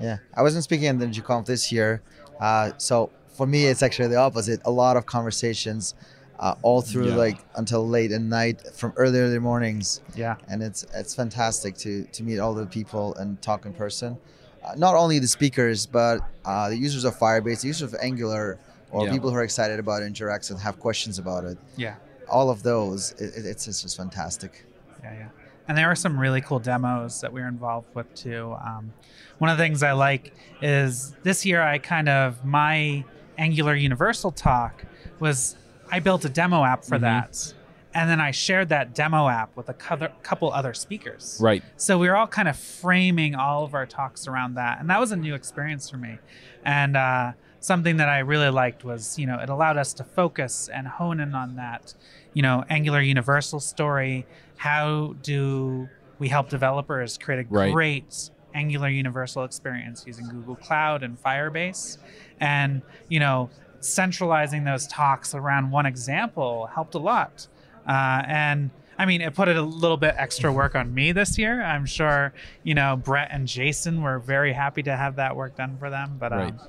Yeah, 0.00 0.18
I 0.32 0.42
wasn't 0.42 0.62
speaking 0.62 0.86
at 0.86 0.96
the 1.00 1.06
NGConf 1.06 1.46
this 1.46 1.72
year, 1.72 2.02
uh, 2.40 2.70
so 2.78 3.10
for 3.36 3.48
me 3.48 3.64
it's 3.66 3.82
actually 3.82 4.06
the 4.06 4.14
opposite. 4.16 4.60
A 4.64 4.70
lot 4.70 4.96
of 4.96 5.06
conversations, 5.06 5.92
uh, 6.38 6.54
all 6.62 6.80
through 6.82 7.08
Yeah. 7.08 7.16
like 7.16 7.38
until 7.56 7.86
late 7.88 8.12
at 8.12 8.20
night, 8.20 8.62
from 8.74 8.92
early 8.96 9.18
early 9.20 9.38
mornings, 9.38 10.00
Yeah. 10.14 10.36
and 10.48 10.62
it's 10.62 10.84
it's 10.94 11.14
fantastic 11.14 11.76
to 11.78 12.04
to 12.04 12.22
meet 12.22 12.38
all 12.38 12.54
the 12.54 12.66
people 12.66 13.14
and 13.16 13.40
talk 13.42 13.66
in 13.66 13.72
person. 13.72 14.16
Uh, 14.64 14.74
not 14.76 14.94
only 14.94 15.18
the 15.18 15.26
speakers, 15.28 15.86
but 15.86 16.20
uh, 16.44 16.68
the 16.68 16.76
users 16.76 17.04
of 17.04 17.16
Firebase, 17.16 17.60
the 17.62 17.68
users 17.68 17.92
of 17.94 17.98
Angular, 18.00 18.58
or 18.90 19.06
Yeah. 19.06 19.12
people 19.12 19.30
who 19.30 19.36
are 19.36 19.42
excited 19.44 19.78
about 19.78 20.02
NgRx 20.02 20.50
and 20.50 20.58
have 20.60 20.78
questions 20.80 21.18
about 21.18 21.44
it. 21.44 21.58
Yeah. 21.76 21.94
All 22.28 22.50
of 22.50 22.62
those, 22.62 23.12
it, 23.12 23.34
it- 23.36 23.46
it's, 23.46 23.66
it's 23.68 23.82
just 23.82 23.96
fantastic. 23.96 24.64
Yeah, 25.02 25.12
yeah. 25.14 25.28
And 25.68 25.76
there 25.78 25.86
are 25.90 25.94
some 25.94 26.18
really 26.18 26.40
cool 26.40 26.58
demos 26.58 27.20
that 27.20 27.32
we 27.32 27.40
were 27.40 27.48
involved 27.48 27.88
with 27.94 28.12
too. 28.14 28.56
Um, 28.64 28.92
one 29.38 29.50
of 29.50 29.58
the 29.58 29.64
things 29.64 29.82
I 29.82 29.92
like 29.92 30.32
is 30.62 31.14
this 31.22 31.44
year 31.46 31.62
I 31.62 31.78
kind 31.78 32.08
of 32.08 32.44
my 32.44 33.04
Angular 33.38 33.74
Universal 33.74 34.32
talk 34.32 34.84
was 35.20 35.56
I 35.90 36.00
built 36.00 36.24
a 36.24 36.28
demo 36.28 36.64
app 36.64 36.84
for 36.84 36.98
Mhm. 36.98 37.02
that, 37.02 37.54
and 37.94 38.08
then 38.10 38.20
I 38.20 38.30
shared 38.30 38.68
that 38.70 38.94
demo 38.94 39.28
app 39.28 39.56
with 39.56 39.68
a 39.68 39.74
cou- 39.74 40.08
couple 40.22 40.52
other 40.52 40.74
speakers. 40.74 41.38
Right. 41.42 41.62
So 41.76 41.98
we 41.98 42.08
were 42.08 42.16
all 42.16 42.26
kind 42.26 42.48
of 42.48 42.56
framing 42.56 43.34
all 43.34 43.64
of 43.64 43.74
our 43.74 43.86
talks 43.86 44.26
around 44.28 44.54
that, 44.54 44.80
and 44.80 44.88
that 44.90 45.00
was 45.00 45.12
a 45.12 45.16
new 45.16 45.34
experience 45.34 45.88
for 45.88 45.96
me. 45.96 46.18
And 46.64 46.96
uh, 46.96 47.32
something 47.60 47.96
that 47.96 48.08
I 48.08 48.18
really 48.20 48.50
liked 48.50 48.84
was, 48.84 49.18
you 49.18 49.26
know, 49.26 49.38
it 49.38 49.48
allowed 49.48 49.76
us 49.78 49.92
to 49.94 50.04
focus 50.04 50.68
and 50.72 50.86
hone 50.86 51.20
in 51.20 51.34
on 51.34 51.56
that, 51.56 51.94
you 52.34 52.42
know, 52.42 52.64
Angular 52.68 53.00
Universal 53.00 53.60
story. 53.60 54.26
How 54.58 55.14
do 55.22 55.88
we 56.18 56.28
help 56.28 56.48
developers 56.48 57.16
create 57.16 57.46
a 57.46 57.48
Right. 57.48 57.72
great 57.72 58.30
Angular 58.54 58.88
Universal 58.88 59.44
experience 59.44 60.04
using 60.06 60.28
Google 60.28 60.56
Cloud 60.56 61.02
and 61.02 61.16
Firebase? 61.22 61.98
And 62.40 62.82
you 63.08 63.18
know, 63.20 63.50
centralizing 63.80 64.64
those 64.64 64.86
talks 64.86 65.34
around 65.34 65.70
one 65.70 65.86
example 65.86 66.66
helped 66.66 66.94
a 66.94 66.98
lot. 66.98 67.46
Uh, 67.86 68.22
and 68.26 68.70
I 68.98 69.06
mean, 69.06 69.20
it 69.20 69.34
put 69.34 69.48
a 69.48 69.62
little 69.62 69.96
bit 69.96 70.14
extra 70.18 70.52
work 70.52 70.74
on 70.74 70.92
me 70.92 71.12
this 71.12 71.38
year. 71.38 71.62
I'm 71.62 71.86
sure, 71.86 72.32
you 72.64 72.74
know, 72.74 72.96
Brett 72.96 73.28
and 73.30 73.46
Jason 73.46 74.02
were 74.02 74.18
very 74.18 74.52
happy 74.52 74.82
to 74.82 74.96
have 74.96 75.16
that 75.16 75.36
work 75.36 75.56
done 75.56 75.76
for 75.78 75.88
them. 75.88 76.16
But, 76.18 76.32
Right. 76.32 76.48
um, 76.52 76.60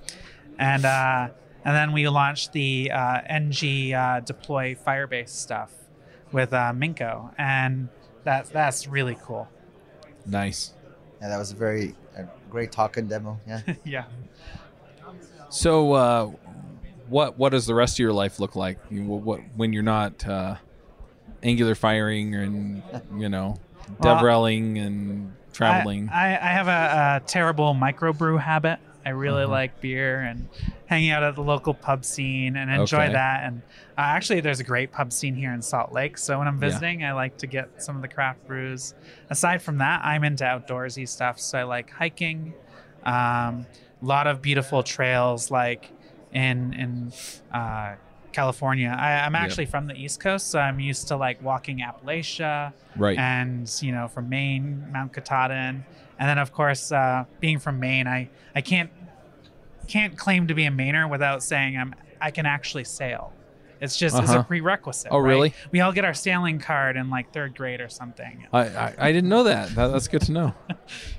and, 0.59 0.85
uh, 0.85 1.29
and 1.65 1.75
then 1.75 1.91
we 1.91 2.07
launched 2.07 2.53
the 2.53 2.91
uh, 2.91 3.21
NG 3.27 3.93
uh, 3.93 4.19
deploy 4.21 4.75
Firebase 4.75 5.29
stuff 5.29 5.71
with 6.31 6.53
uh, 6.53 6.71
Minko. 6.75 7.33
And 7.37 7.89
that, 8.23 8.45
that's 8.51 8.87
really 8.87 9.17
cool. 9.23 9.47
Nice. 10.25 10.73
yeah, 11.21 11.29
that 11.29 11.37
was 11.39 11.51
a 11.51 11.55
very 11.55 11.95
a 12.15 12.25
great 12.49 12.71
talk 12.71 12.97
and 12.97 13.09
demo. 13.09 13.39
Yeah. 13.47 13.61
yeah. 13.83 14.03
So, 15.49 15.93
uh, 15.93 16.31
what 17.09 17.37
what 17.37 17.49
does 17.49 17.65
the 17.65 17.73
rest 17.75 17.95
of 17.95 17.99
your 17.99 18.13
life 18.13 18.39
look 18.39 18.55
like? 18.55 18.77
You, 18.89 19.03
what, 19.03 19.41
when 19.55 19.73
you're 19.73 19.83
not 19.83 20.27
uh, 20.27 20.55
angular 21.43 21.75
firing 21.75 22.35
and 22.35 22.83
you 23.15 23.29
know 23.29 23.57
Well, 23.99 24.15
devrelling 24.15 24.77
and 24.77 25.33
traveling? 25.53 26.09
I, 26.11 26.27
I, 26.35 26.49
I 26.49 26.51
have 26.53 26.67
a, 26.67 27.21
a 27.23 27.27
terrible 27.27 27.73
microbrew 27.73 28.39
habit. 28.39 28.79
I 29.05 29.09
really 29.09 29.43
Uh-huh. 29.43 29.51
like 29.51 29.81
beer 29.81 30.19
and 30.19 30.47
hanging 30.85 31.09
out 31.11 31.23
at 31.23 31.35
the 31.35 31.41
local 31.41 31.73
pub 31.73 32.05
scene 32.05 32.55
and 32.55 32.69
enjoy 32.69 33.05
Okay. 33.05 33.13
that. 33.13 33.43
And 33.45 33.61
uh, 33.97 34.01
actually, 34.01 34.41
there's 34.41 34.59
a 34.59 34.63
great 34.63 34.91
pub 34.91 35.11
scene 35.11 35.35
here 35.35 35.51
in 35.53 35.61
Salt 35.61 35.91
Lake. 35.91 36.17
So 36.17 36.37
when 36.37 36.47
I'm 36.47 36.59
Yeah. 36.59 36.67
visiting, 36.67 37.03
I 37.03 37.13
like 37.13 37.37
to 37.39 37.47
get 37.47 37.69
some 37.81 37.95
of 37.95 38.01
the 38.01 38.07
craft 38.07 38.45
brews. 38.45 38.93
Aside 39.29 39.61
from 39.63 39.77
that, 39.79 40.01
I'm 40.03 40.23
into 40.23 40.43
outdoorsy 40.43 41.07
stuff. 41.07 41.39
So 41.39 41.57
I 41.57 41.63
like 41.63 41.89
hiking. 41.89 42.53
Um, 43.03 43.65
a 44.01 44.05
lot 44.05 44.27
of 44.27 44.41
beautiful 44.41 44.83
trails, 44.83 45.49
like 45.49 45.91
in 46.33 46.73
in 46.73 47.13
uh, 47.53 47.95
California. 48.31 48.95
I, 48.97 49.25
I'm 49.25 49.33
Yep. 49.33 49.41
actually 49.41 49.65
from 49.65 49.87
the 49.87 49.95
East 49.95 50.19
Coast, 50.19 50.47
so 50.51 50.59
I'm 50.59 50.79
used 50.79 51.07
to 51.09 51.15
like 51.17 51.41
walking 51.41 51.79
Appalachia 51.79 52.73
right. 52.95 53.17
and 53.17 53.69
you 53.81 53.91
know 53.91 54.07
from 54.07 54.29
Maine, 54.29 54.87
Mount 54.91 55.13
Katahdin, 55.13 55.83
and 56.19 56.29
then 56.29 56.37
of 56.37 56.51
course 56.53 56.91
uh, 56.91 57.25
being 57.39 57.59
from 57.59 57.79
Maine, 57.79 58.07
I 58.07 58.29
I 58.55 58.61
can't 58.61 58.91
can't 59.87 60.15
claim 60.17 60.47
to 60.47 60.53
be 60.53 60.65
a 60.65 60.71
Mainer 60.71 61.09
without 61.09 61.41
saying 61.43 61.77
I'm 61.77 61.95
I 62.21 62.31
can 62.31 62.45
actually 62.45 62.83
sail. 62.83 63.33
It's 63.81 63.95
just 63.97 64.19
it's 64.19 64.29
Uh-huh. 64.29 64.39
a 64.41 64.43
prerequisite. 64.43 65.07
Oh, 65.09 65.19
right? 65.19 65.29
really? 65.29 65.53
We 65.71 65.79
all 65.79 65.93
get 65.93 66.03
our 66.03 66.13
sailing 66.13 66.59
card 66.59 66.97
in 66.97 67.09
like 67.09 67.31
third 67.31 67.55
grade 67.55 67.79
or 67.79 67.87
something. 67.87 68.45
I, 68.51 68.59
I, 68.67 68.95
I 68.97 69.11
didn't 69.13 69.29
know 69.29 69.43
that. 69.43 69.69
that. 69.75 69.87
That's 69.87 70.09
good 70.09 70.21
to 70.23 70.31
know. 70.33 70.53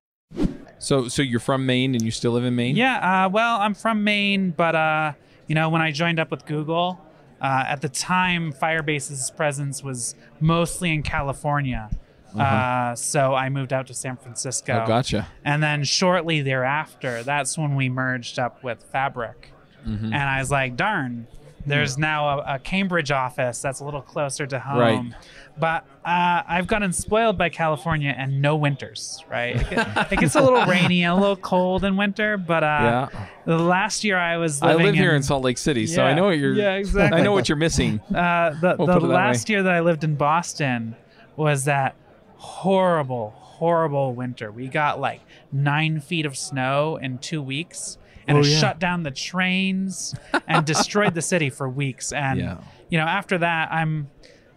So, 0.81 1.07
so 1.07 1.21
you're 1.21 1.39
from 1.39 1.67
Maine 1.67 1.93
and 1.93 2.03
you 2.03 2.09
still 2.09 2.31
live 2.31 2.43
in 2.43 2.55
Maine? 2.55 2.75
Yeah, 2.75 3.25
uh, 3.25 3.29
well, 3.29 3.57
I'm 3.61 3.75
from 3.75 4.03
Maine, 4.03 4.49
but 4.49 4.75
uh, 4.75 5.13
you 5.45 5.53
know, 5.53 5.69
when 5.69 5.81
I 5.81 5.91
joined 5.91 6.19
up 6.19 6.31
with 6.31 6.45
Google, 6.47 6.99
uh, 7.39 7.65
at 7.67 7.81
the 7.81 7.89
time, 7.89 8.51
Firebase's 8.51 9.29
presence 9.29 9.83
was 9.83 10.15
mostly 10.39 10.91
in 10.91 11.03
California. 11.03 11.89
uh 12.37 12.95
so 12.95 13.35
I 13.35 13.49
moved 13.49 13.73
out 13.73 13.87
to 13.87 13.93
San 13.93 14.17
Francisco. 14.17 14.81
Oh, 14.83 14.87
gotcha. 14.87 15.27
And 15.45 15.61
then 15.61 15.83
shortly 15.83 16.41
thereafter, 16.41 17.21
that's 17.23 17.57
when 17.57 17.75
we 17.75 17.87
merged 17.87 18.39
up 18.39 18.63
with 18.63 18.83
Fabric. 18.91 19.53
Mm-hmm. 19.85 20.05
And 20.05 20.15
I 20.15 20.39
was 20.39 20.49
like, 20.49 20.75
darn, 20.77 21.27
there's 21.65 21.97
now 21.97 22.39
a, 22.39 22.55
a 22.55 22.59
Cambridge 22.59 23.11
office 23.11 23.61
that's 23.61 23.79
a 23.79 23.85
little 23.85 24.01
closer 24.01 24.45
to 24.47 24.59
home. 24.59 24.79
Right. 24.79 25.13
But 25.59 25.85
uh, 26.05 26.43
I've 26.47 26.65
gotten 26.67 26.91
spoiled 26.93 27.37
by 27.37 27.49
California 27.49 28.13
and 28.17 28.41
no 28.41 28.55
winters, 28.55 29.23
right? 29.29 29.55
It, 29.57 29.69
get- 29.69 30.11
it 30.13 30.19
gets 30.19 30.35
a 30.35 30.41
little 30.41 30.65
rainy 30.65 31.03
and 31.03 31.13
a 31.13 31.15
little 31.19 31.35
cold 31.35 31.83
in 31.83 31.97
winter, 31.97 32.37
but 32.37 32.63
uh, 32.63 33.09
Yeah. 33.11 33.27
the 33.45 33.57
last 33.59 34.03
year 34.03 34.17
I 34.17 34.37
was 34.37 34.61
I 34.61 34.75
live 34.75 34.95
here 34.95 35.11
in, 35.11 35.17
in 35.17 35.23
Salt 35.23 35.43
Lake 35.43 35.57
City, 35.57 35.85
so 35.87 36.03
I 36.03 36.13
know 36.13 36.25
what 36.25 36.37
you're. 36.37 36.53
Yeah, 36.53 36.75
exactly. 36.75 37.19
I 37.19 37.23
know 37.23 37.33
what 37.33 37.47
you're 37.49 37.57
missing. 37.57 37.99
uh, 38.15 38.55
the, 38.61 38.75
We'll 38.77 38.87
the 38.87 38.99
that 38.99 39.07
last 39.07 39.49
year 39.49 39.61
that 39.63 39.73
I 39.73 39.81
lived 39.81 40.03
in 40.03 40.15
Boston 40.15 40.95
was 41.35 41.65
that 41.65 41.95
horrible, 42.37 43.31
horrible 43.37 44.13
winter. 44.13 44.51
We 44.51 44.67
got 44.67 44.99
like 44.99 45.21
nine 45.51 45.99
feet 45.99 46.25
of 46.25 46.37
snow 46.37 46.97
in 46.97 47.17
two 47.19 47.41
weeks, 47.41 47.97
and 48.31 48.37
Oh, 48.37 48.41
it 48.41 48.45
yeah. 48.47 48.57
shut 48.59 48.79
down 48.79 49.03
the 49.03 49.11
trains 49.11 50.15
and 50.47 50.65
destroyed 50.65 51.13
the 51.13 51.21
city 51.21 51.49
for 51.49 51.67
weeks. 51.69 52.11
And 52.11 52.39
Yeah. 52.39 52.57
you 52.89 52.97
know, 52.97 53.05
after 53.05 53.37
that, 53.37 53.71
I'm, 53.71 54.09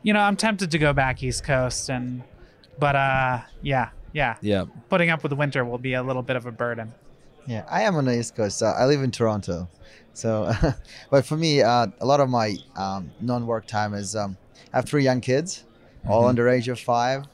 you 0.03 0.13
know, 0.13 0.21
I'm 0.21 0.37
tempted 0.37 0.71
to 0.71 0.79
go 0.79 0.93
back 0.93 1.23
East 1.23 1.45
Coast, 1.45 1.89
and 1.89 2.23
but 2.79 2.95
uh, 2.97 3.41
yeah, 3.63 3.91
yeah, 4.13 4.37
Yeah. 4.41 4.65
putting 4.89 5.11
up 5.11 5.23
with 5.23 5.31
the 5.31 5.37
winter 5.37 5.65
will 5.65 5.79
be 5.79 5.95
a 5.95 6.03
little 6.03 6.23
bit 6.23 6.37
of 6.37 6.47
a 6.47 6.53
burden. 6.53 6.93
Yeah, 7.47 7.65
I 7.71 7.83
am 7.83 7.95
on 7.97 8.05
the 8.07 8.19
East 8.19 8.35
Coast. 8.35 8.63
Uh, 8.63 8.73
I 8.77 8.87
live 8.87 9.03
in 9.03 9.11
Toronto, 9.11 9.69
so. 10.15 10.51
but 11.11 11.27
for 11.27 11.37
me, 11.37 11.63
uh, 11.63 11.89
a 12.01 12.07
lot 12.07 12.21
of 12.21 12.29
my 12.31 12.57
um, 12.77 13.13
non-work 13.21 13.67
time 13.67 13.93
is 13.95 14.17
um, 14.17 14.37
I 14.73 14.79
have 14.79 14.87
three 14.87 15.05
young 15.05 15.21
kids, 15.21 15.65
all 16.09 16.25
Mhm. 16.25 16.29
under 16.31 16.49
age 16.49 16.69
of 16.69 16.81
five, 16.81 17.25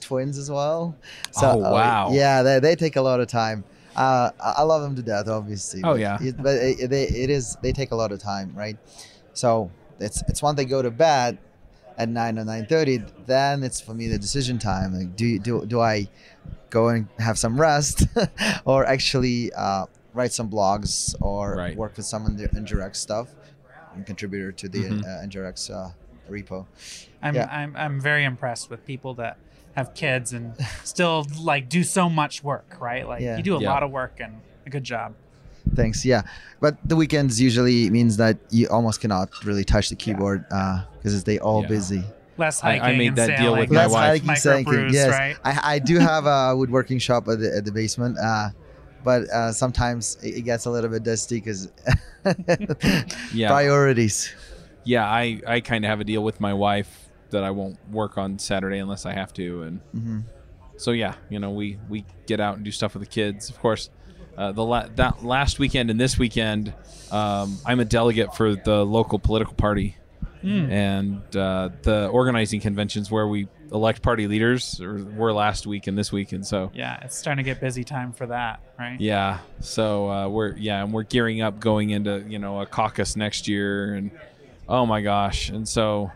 twins 0.00 0.38
as 0.38 0.50
well. 0.50 0.96
So, 1.30 1.46
Oh, 1.48 1.64
uh, 1.64 1.70
wow. 1.72 2.10
yeah, 2.12 2.42
they, 2.42 2.58
they 2.58 2.74
take 2.76 2.96
a 2.96 3.00
lot 3.02 3.20
of 3.20 3.28
time. 3.28 3.64
Uh, 3.96 4.30
I 4.40 4.62
love 4.62 4.82
them 4.82 4.94
to 4.96 5.02
death, 5.02 5.28
obviously. 5.28 5.82
Oh, 5.84 5.92
but 5.92 6.00
yeah. 6.00 6.18
It, 6.20 6.36
but 6.42 6.54
it, 6.56 6.90
they, 6.90 7.04
it 7.04 7.30
is 7.30 7.56
they 7.62 7.72
take 7.72 7.90
a 7.92 7.96
lot 7.96 8.12
of 8.12 8.18
time, 8.20 8.52
right? 8.54 8.76
So 9.34 9.70
it's 9.98 10.22
it's 10.28 10.42
one 10.42 10.56
they 10.56 10.64
go 10.64 10.80
to 10.82 10.90
bed 10.90 11.38
at 11.98 12.08
nine 12.08 12.38
or 12.38 12.44
nine 12.44 12.66
thirty. 12.66 12.98
Then 13.26 13.62
it's 13.62 13.80
for 13.80 13.94
me 13.94 14.08
the 14.08 14.18
decision 14.18 14.58
time. 14.58 14.94
Like, 14.94 15.16
do 15.16 15.38
do 15.38 15.66
do 15.66 15.80
I 15.80 16.08
go 16.70 16.88
and 16.88 17.08
have 17.18 17.38
some 17.38 17.60
rest, 17.60 18.04
or 18.64 18.86
actually 18.86 19.52
uh, 19.54 19.86
write 20.14 20.32
some 20.32 20.48
blogs 20.48 21.14
or 21.20 21.56
Right. 21.56 21.76
work 21.76 21.96
with 21.96 22.06
some 22.06 22.26
of 22.26 22.36
the 22.38 22.48
NgRx 22.48 22.96
stuff 22.96 23.28
and 23.94 24.06
contributor 24.06 24.52
to 24.52 24.68
the 24.68 24.84
Mhm. 24.84 25.04
uh, 25.04 25.74
uh, 25.74 25.90
repo. 26.30 26.66
I'm, 27.22 27.34
Yeah. 27.34 27.48
I'm 27.50 27.76
I'm 27.76 28.00
very 28.00 28.24
impressed 28.24 28.70
with 28.70 28.84
people 28.86 29.14
that 29.14 29.36
have 29.76 29.94
kids 29.94 30.32
and 30.32 30.54
still 30.84 31.26
like 31.42 31.68
do 31.68 31.82
so 31.84 32.08
much 32.08 32.42
work, 32.44 32.76
right? 32.80 33.06
Like 33.06 33.20
Yeah. 33.22 33.36
you 33.36 33.42
do 33.42 33.56
a 33.56 33.60
Yeah. 33.60 33.70
lot 33.72 33.82
of 33.82 33.90
work 33.90 34.14
and 34.20 34.40
a 34.66 34.70
good 34.70 34.84
job. 34.84 35.14
Thanks. 35.74 36.04
Yeah, 36.04 36.22
but 36.60 36.76
the 36.84 36.96
weekends 36.96 37.40
usually 37.40 37.90
means 37.90 38.16
that 38.16 38.38
you 38.50 38.66
almost 38.68 39.00
cannot 39.00 39.28
really 39.44 39.64
touch 39.64 39.88
the 39.90 39.94
keyboard 39.96 40.44
because 40.48 41.24
they 41.24 41.38
all 41.38 41.62
Yeah. 41.62 41.68
busy. 41.68 42.02
Less 42.38 42.64
I- 42.64 42.70
I 42.70 42.78
hiking 42.78 42.98
made 42.98 43.06
and 43.08 43.16
that 43.18 43.26
deal 43.28 43.36
sailing, 43.38 43.60
with 43.60 43.70
my 43.70 43.82
Less 43.82 43.92
wife. 43.92 44.22
hiking, 44.22 44.36
saying, 44.36 44.64
microbrews, 44.64 44.92
yes. 44.92 45.10
right? 45.10 45.36
I, 45.44 45.74
I 45.74 45.78
do 45.78 45.98
have 45.98 46.24
a 46.26 46.56
woodworking 46.58 46.98
shop 46.98 47.28
at 47.28 47.38
the, 47.38 47.54
at 47.58 47.64
the 47.66 47.70
basement, 47.72 48.16
uh, 48.18 48.48
but 49.04 49.28
uh, 49.28 49.52
sometimes 49.52 50.16
it, 50.22 50.36
it 50.38 50.42
gets 50.42 50.64
a 50.64 50.70
little 50.70 50.88
bit 50.90 51.02
dusty 51.02 51.36
because 51.36 51.70
Yeah. 53.32 53.48
priorities. 53.48 54.32
Yeah. 54.84 55.06
I, 55.06 55.40
I 55.46 55.60
kind 55.60 55.84
of 55.84 55.88
have 55.88 56.00
a 56.00 56.04
deal 56.04 56.22
with 56.22 56.40
my 56.40 56.54
wife 56.54 57.08
that 57.30 57.44
I 57.44 57.50
won't 57.50 57.78
work 57.90 58.18
on 58.18 58.38
Saturday 58.38 58.78
unless 58.78 59.06
I 59.06 59.12
have 59.12 59.32
to. 59.34 59.62
And 59.62 59.80
hmm 59.92 60.18
so, 60.76 60.92
yeah, 60.92 61.14
you 61.28 61.38
know, 61.38 61.50
we, 61.50 61.78
we 61.90 62.06
get 62.26 62.40
out 62.40 62.56
and 62.56 62.64
do 62.64 62.70
stuff 62.70 62.94
with 62.94 63.02
the 63.02 63.08
kids. 63.08 63.50
Of 63.50 63.58
course, 63.60 63.90
uh, 64.38 64.52
the 64.52 64.64
la- 64.64 64.88
that 64.96 65.22
last 65.22 65.58
weekend 65.58 65.90
and 65.90 66.00
this 66.00 66.18
weekend, 66.18 66.72
um, 67.10 67.58
I'm 67.66 67.80
a 67.80 67.84
delegate 67.84 68.34
for 68.34 68.54
the 68.54 68.82
local 68.86 69.18
political 69.18 69.52
party. 69.52 69.96
Hmm. 70.40 70.70
And 70.72 71.36
uh, 71.36 71.68
the 71.82 72.08
organizing 72.08 72.62
conventions 72.62 73.10
where 73.10 73.28
we 73.28 73.46
elect 73.70 74.00
party 74.00 74.26
leaders 74.26 74.80
were 74.80 75.34
last 75.34 75.66
week 75.66 75.86
and 75.86 75.98
this 75.98 76.10
week. 76.10 76.32
And 76.32 76.46
so, 76.46 76.70
Yeah, 76.72 76.98
it's 77.02 77.14
starting 77.14 77.44
to 77.44 77.50
get 77.50 77.60
busy 77.60 77.84
time 77.84 78.14
for 78.14 78.26
that, 78.28 78.60
right? 78.78 78.98
Yeah. 78.98 79.40
So 79.60 80.10
uh, 80.10 80.28
we're 80.28 80.56
yeah, 80.56 80.82
and 80.82 80.94
we're 80.94 81.02
gearing 81.02 81.42
up 81.42 81.60
going 81.60 81.90
into 81.90 82.24
you 82.26 82.38
know 82.38 82.62
a 82.62 82.66
caucus 82.66 83.16
next 83.16 83.48
year, 83.48 83.92
and 83.92 84.10
oh 84.70 84.86
my 84.86 85.02
gosh, 85.02 85.50
and 85.50 85.68
so 85.68 86.10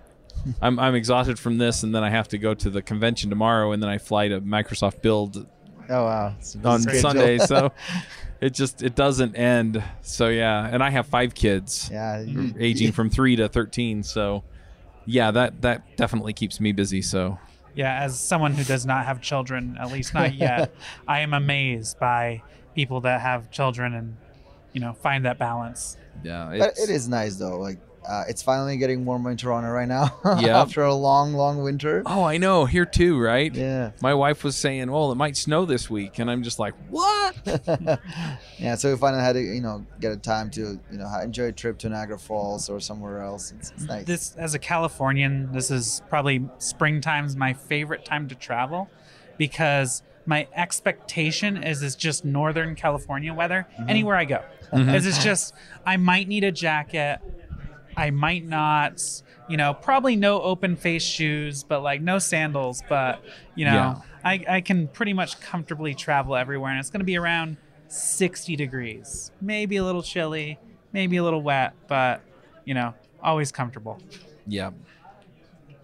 I'm 0.63 0.79
I'm 0.79 0.95
exhausted 0.95 1.39
from 1.39 1.59
this, 1.59 1.83
and 1.83 1.95
then 1.95 2.03
I 2.03 2.09
have 2.11 2.29
to 2.29 2.39
go 2.39 2.55
to 2.55 2.71
the 2.71 2.81
convention 2.81 3.29
tomorrow, 3.29 3.73
and 3.73 3.83
then 3.83 3.91
I 3.91 3.99
fly 3.99 4.29
to 4.29 4.41
Microsoft 4.41 5.03
Build 5.03 5.47
Oh 5.91 6.05
wow! 6.05 6.35
It's 6.39 6.55
a 6.55 6.59
busy 6.59 6.69
on 6.69 6.81
schedule. 6.81 7.01
Sunday. 7.03 7.39
So 7.39 7.73
it 8.41 8.55
just 8.55 8.83
it 8.83 8.95
doesn't 8.95 9.35
end. 9.37 9.83
So 10.03 10.29
yeah, 10.29 10.67
and 10.67 10.83
I 10.83 10.91
have 10.91 11.07
five 11.07 11.35
kids, 11.35 11.91
yeah, 11.93 12.21
you- 12.23 12.55
aging 12.59 12.93
from 12.93 13.11
three 13.11 13.37
to 13.37 13.49
thirteen. 13.49 14.03
So 14.03 14.45
yeah, 15.05 15.31
that 15.33 15.61
that 15.63 15.97
definitely 15.97 16.33
keeps 16.33 16.61
me 16.61 16.73
busy. 16.73 17.03
So 17.03 17.39
Yeah, 17.75 18.03
as 18.03 18.19
someone 18.19 18.55
who 18.55 18.65
does 18.65 18.87
not 18.87 19.05
have 19.05 19.21
children, 19.21 19.77
at 19.79 19.93
least 19.93 20.15
not 20.15 20.35
yet, 20.47 20.75
I 21.07 21.21
am 21.21 21.35
amazed 21.35 21.99
by 21.99 22.43
people 22.75 23.03
that 23.03 23.21
have 23.21 23.51
children 23.51 23.93
and 23.95 24.17
you 24.73 24.81
know 24.81 24.95
find 24.95 25.27
that 25.27 25.39
balance. 25.39 25.99
Yeah, 26.23 26.55
But 26.59 26.79
it 26.79 26.89
is 26.89 27.09
nice 27.09 27.37
though. 27.37 27.59
Like 27.59 27.79
uh, 28.07 28.25
it's 28.29 28.43
finally 28.43 28.77
getting 28.77 29.05
warmer 29.05 29.31
in 29.31 29.37
Toronto 29.37 29.71
right 29.71 29.89
now. 29.89 30.19
Yeah. 30.45 30.61
After 30.61 30.83
a 30.83 30.95
long, 30.95 31.33
long 31.35 31.63
winter. 31.63 32.03
Oh, 32.05 32.25
I 32.25 32.39
know. 32.39 32.65
Here 32.67 32.85
too, 32.85 33.19
right? 33.19 33.55
Yeah. 33.55 33.93
My 34.03 34.15
wife 34.15 34.43
was 34.43 34.57
saying, 34.57 34.91
"Well, 34.91 35.13
it 35.13 35.15
might 35.15 35.37
snow 35.37 35.65
this 35.65 35.89
week," 35.89 36.19
and 36.19 36.31
I'm 36.31 36.43
just 36.43 36.59
like, 36.59 36.75
"What?" 36.91 37.37
yeah. 38.59 38.75
So 38.75 38.91
we 38.91 38.97
finally 38.99 39.23
had 39.23 39.35
to, 39.35 39.41
you 39.41 39.61
know, 39.61 39.87
get 40.01 40.13
a 40.13 40.17
time 40.17 40.51
to, 40.53 40.61
you 40.91 40.99
know, 40.99 41.09
enjoy 41.23 41.45
a 41.45 41.53
trip 41.53 41.79
to 41.79 41.89
Niagara 41.89 42.19
Falls 42.19 42.69
or 42.69 42.81
somewhere 42.81 43.21
else. 43.23 43.53
It's, 43.53 43.71
it's 43.71 43.85
nice. 43.85 44.05
This 44.07 44.35
as 44.37 44.55
a 44.55 44.59
Californian, 44.59 45.53
this 45.53 45.71
is 45.71 46.03
probably 46.09 46.47
springtime's 46.59 47.37
my 47.37 47.53
favorite 47.53 48.05
time 48.05 48.29
to 48.29 48.35
travel 48.35 48.91
because 49.39 50.03
my 50.27 50.49
expectation 50.55 51.63
is 51.63 51.83
it's 51.83 51.95
just 51.95 52.25
northern 52.25 52.75
California 52.75 53.33
weather 53.33 53.67
anywhere 53.89 54.17
I 54.17 54.25
go. 54.25 54.43
Is 54.73 55.07
it's 55.07 55.23
just 55.23 55.55
I 55.87 55.97
might 55.99 56.27
need 56.27 56.43
a 56.43 56.51
jacket, 56.51 57.21
I 57.97 58.11
might 58.11 58.45
not, 58.47 59.03
you 59.49 59.57
know, 59.57 59.75
probably 59.75 60.17
no 60.17 60.41
open 60.43 60.77
face 60.77 61.03
shoes, 61.03 61.63
but 61.63 61.81
like 61.81 62.01
no 62.01 62.19
sandals, 62.19 62.83
but 62.89 63.23
you 63.55 63.65
know, 63.65 63.73
Yeah. 63.73 64.01
I, 64.25 64.45
I 64.49 64.61
can 64.63 64.89
pretty 64.89 65.13
much 65.13 65.39
comfortably 65.41 65.95
travel 65.95 66.35
everywhere 66.35 66.71
and 66.71 66.81
it's 66.81 66.91
gonna 66.91 67.05
be 67.05 67.17
around 67.19 67.57
60 67.89 68.57
degrees. 68.57 69.31
Maybe 69.41 69.77
a 69.77 69.85
little 69.85 70.03
chilly, 70.03 70.59
maybe 70.93 71.17
a 71.19 71.23
little 71.25 71.43
wet, 71.43 71.75
but 71.89 72.23
you 72.65 72.75
know, 72.75 72.95
always 73.23 73.53
comfortable. 73.53 73.99
yeah. 74.47 74.71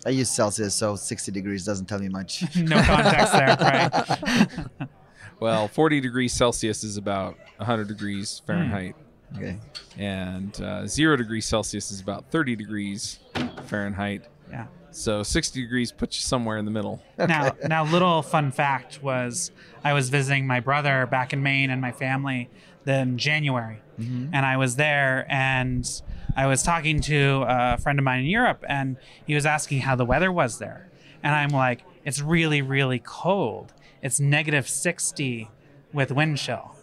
I 0.07 0.09
use 0.11 0.31
Celsius, 0.31 0.75
so 0.75 0.96
60 0.96 1.31
degrees 1.31 1.66
doesn't 1.66 1.85
tell 1.85 1.99
me 1.99 2.09
much. 2.09 2.42
No 2.57 2.81
context 2.83 3.33
there, 3.35 3.57
right? 3.61 4.88
Well, 5.40 5.68
40 5.68 6.01
degrees 6.03 6.35
Celsius 6.35 6.85
is 6.85 6.99
about 6.99 7.37
100 7.57 7.88
degrees 7.88 8.40
hmm. 8.40 8.46
Fahrenheit, 8.46 8.96
okay. 9.37 9.59
and 9.99 10.61
uh, 10.61 10.87
zero 10.87 11.16
degrees 11.16 11.47
Celsius 11.47 11.90
is 11.90 12.01
about 12.01 12.31
30 12.31 12.57
degrees 12.57 13.19
Fahrenheit. 13.64 14.25
Yeah. 14.51 14.66
So 14.90 15.23
60 15.23 15.61
degrees 15.61 15.93
puts 15.93 16.19
you 16.19 16.23
somewhere 16.23 16.59
in 16.59 16.64
the 16.64 16.71
middle. 16.71 17.01
Now, 17.16 17.53
now, 17.66 17.85
little 17.85 18.23
fun 18.23 18.51
fact 18.51 19.03
was 19.03 19.53
I 19.85 19.93
was 19.93 20.11
visiting 20.11 20.47
my 20.47 20.61
brother 20.61 21.07
back 21.07 21.33
in 21.33 21.43
Maine 21.43 21.71
and 21.71 21.81
my 21.81 21.93
family 21.93 22.51
in 22.87 23.19
January, 23.19 23.83
and 23.99 24.47
I 24.47 24.57
was 24.57 24.77
there 24.77 25.27
and 25.29 25.87
I 26.35 26.47
was 26.47 26.62
talking 26.62 27.01
to 27.03 27.45
a 27.47 27.79
friend 27.79 27.99
of 27.99 28.05
mine 28.05 28.21
in 28.21 28.27
Europe, 28.27 28.64
and 28.69 28.97
he 29.27 29.35
was 29.35 29.47
asking 29.47 29.81
how 29.81 29.95
the 29.95 30.05
weather 30.05 30.33
was 30.33 30.59
there, 30.59 30.88
and 31.23 31.35
I'm 31.35 31.51
like, 31.51 31.85
it's 32.05 32.21
really, 32.21 32.62
really 32.62 32.99
cold. 32.99 33.73
It's 34.03 34.19
negative 34.19 34.69
60 34.69 35.51
with 35.93 36.11
wind 36.11 36.38
chill. 36.38 36.75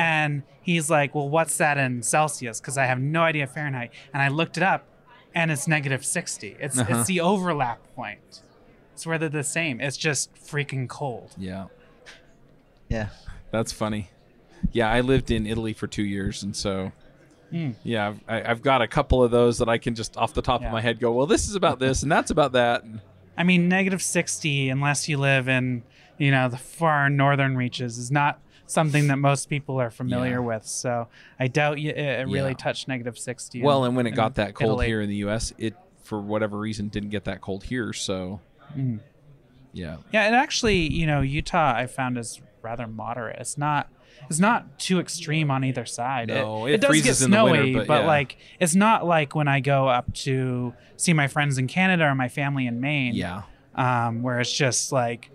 And 0.00 0.42
he's 0.62 0.88
like, 0.90 1.14
Well, 1.14 1.28
what's 1.28 1.56
that 1.58 1.76
in 1.78 2.02
Celsius? 2.02 2.60
Because 2.60 2.78
I 2.78 2.86
have 2.86 2.98
no 2.98 3.22
idea 3.22 3.46
Fahrenheit. 3.46 3.92
And 4.14 4.22
I 4.22 4.28
looked 4.28 4.56
it 4.56 4.62
up 4.62 4.86
and 5.34 5.50
it's 5.50 5.68
negative 5.68 6.04
60. 6.04 6.56
It's, 6.58 6.78
Uh-huh. 6.78 6.98
it's 7.00 7.06
the 7.08 7.20
overlap 7.20 7.80
point. 7.94 8.40
It's 8.94 9.06
where 9.06 9.18
they're 9.18 9.28
the 9.28 9.44
same. 9.44 9.80
It's 9.80 9.96
just 9.96 10.34
freaking 10.34 10.88
cold. 10.88 11.32
Yeah, 11.38 11.66
Yeah. 12.88 13.08
that's 13.50 13.72
funny. 13.72 14.10
Yeah, 14.72 14.90
I 14.90 15.00
lived 15.00 15.30
in 15.30 15.46
Italy 15.46 15.72
for 15.72 15.86
two 15.86 16.02
years, 16.02 16.42
and 16.42 16.54
so 16.54 16.92
Hmm. 17.50 17.70
yeah, 17.82 18.08
I've, 18.08 18.20
I, 18.28 18.50
I've 18.50 18.62
got 18.62 18.80
a 18.82 18.86
couple 18.86 19.24
of 19.24 19.30
those 19.30 19.58
that 19.58 19.68
I 19.68 19.78
can 19.78 19.94
just 19.94 20.16
off 20.16 20.34
the 20.34 20.42
top 20.42 20.60
Yeah. 20.60 20.68
of 20.68 20.72
my 20.72 20.80
head 20.80 21.00
go, 21.00 21.10
well, 21.12 21.26
this 21.26 21.48
is 21.48 21.54
about 21.54 21.78
this, 21.78 22.02
and 22.02 22.10
that's 22.12 22.30
about 22.30 22.52
that. 22.52 22.84
I 23.36 23.42
mean, 23.42 23.68
negative 23.68 24.02
60, 24.02 24.68
unless 24.68 25.08
you 25.08 25.16
live 25.18 25.48
in, 25.48 25.82
you 26.18 26.30
know, 26.30 26.48
the 26.48 26.58
far 26.58 27.08
northern 27.10 27.56
reaches, 27.56 27.96
is 27.98 28.10
not 28.10 28.38
something 28.70 29.08
that 29.08 29.16
most 29.16 29.48
people 29.48 29.80
are 29.80 29.90
familiar 29.90 30.34
Yeah. 30.34 30.38
with. 30.38 30.66
So 30.66 31.08
I 31.38 31.48
doubt 31.48 31.80
you, 31.80 31.90
it, 31.90 31.96
it 31.98 32.28
really 32.28 32.50
Yeah. 32.50 32.54
touched 32.56 32.88
negative 32.88 33.18
60. 33.18 33.62
well, 33.62 33.84
and 33.84 33.96
when 33.96 34.06
it 34.06 34.12
got 34.12 34.36
that 34.36 34.54
cold 34.54 34.70
Italy. 34.72 34.86
here 34.86 35.00
in 35.00 35.08
the 35.08 35.16
U.S., 35.16 35.52
it 35.58 35.74
for 36.02 36.20
whatever 36.20 36.58
reason 36.58 36.88
didn't 36.88 37.10
get 37.10 37.24
that 37.24 37.40
cold 37.40 37.64
here. 37.64 37.92
So 37.92 38.40
Mm. 38.76 39.00
yeah, 39.72 39.96
Yeah, 40.12 40.22
and 40.26 40.34
actually, 40.34 40.92
you 40.92 41.06
know, 41.06 41.20
Utah 41.22 41.74
I 41.74 41.86
found 41.86 42.16
is 42.18 42.40
rather 42.62 42.86
moderate. 42.86 43.36
It's 43.40 43.58
not 43.58 43.88
it's 44.28 44.38
not 44.38 44.78
too 44.78 45.00
extreme 45.00 45.50
on 45.50 45.64
either 45.64 45.86
side. 45.86 46.28
No, 46.28 46.66
it, 46.66 46.74
it 46.74 46.80
does 46.82 47.00
get 47.00 47.16
the 47.16 47.24
winter, 47.28 47.62
snowy, 47.72 47.86
but 47.86 48.02
yeah. 48.02 48.06
like 48.06 48.36
it's 48.60 48.74
not 48.74 49.06
like 49.06 49.34
when 49.34 49.48
I 49.48 49.60
go 49.60 49.88
up 49.88 50.12
to 50.26 50.74
see 50.96 51.12
my 51.14 51.26
friends 51.26 51.58
in 51.58 51.66
Canada 51.68 52.04
or 52.04 52.14
my 52.14 52.28
family 52.28 52.66
in 52.66 52.80
Maine. 52.80 53.14
yeah, 53.14 53.42
Um, 53.74 54.22
where 54.22 54.38
it's 54.40 54.52
just 54.52 54.92
like 54.92 55.30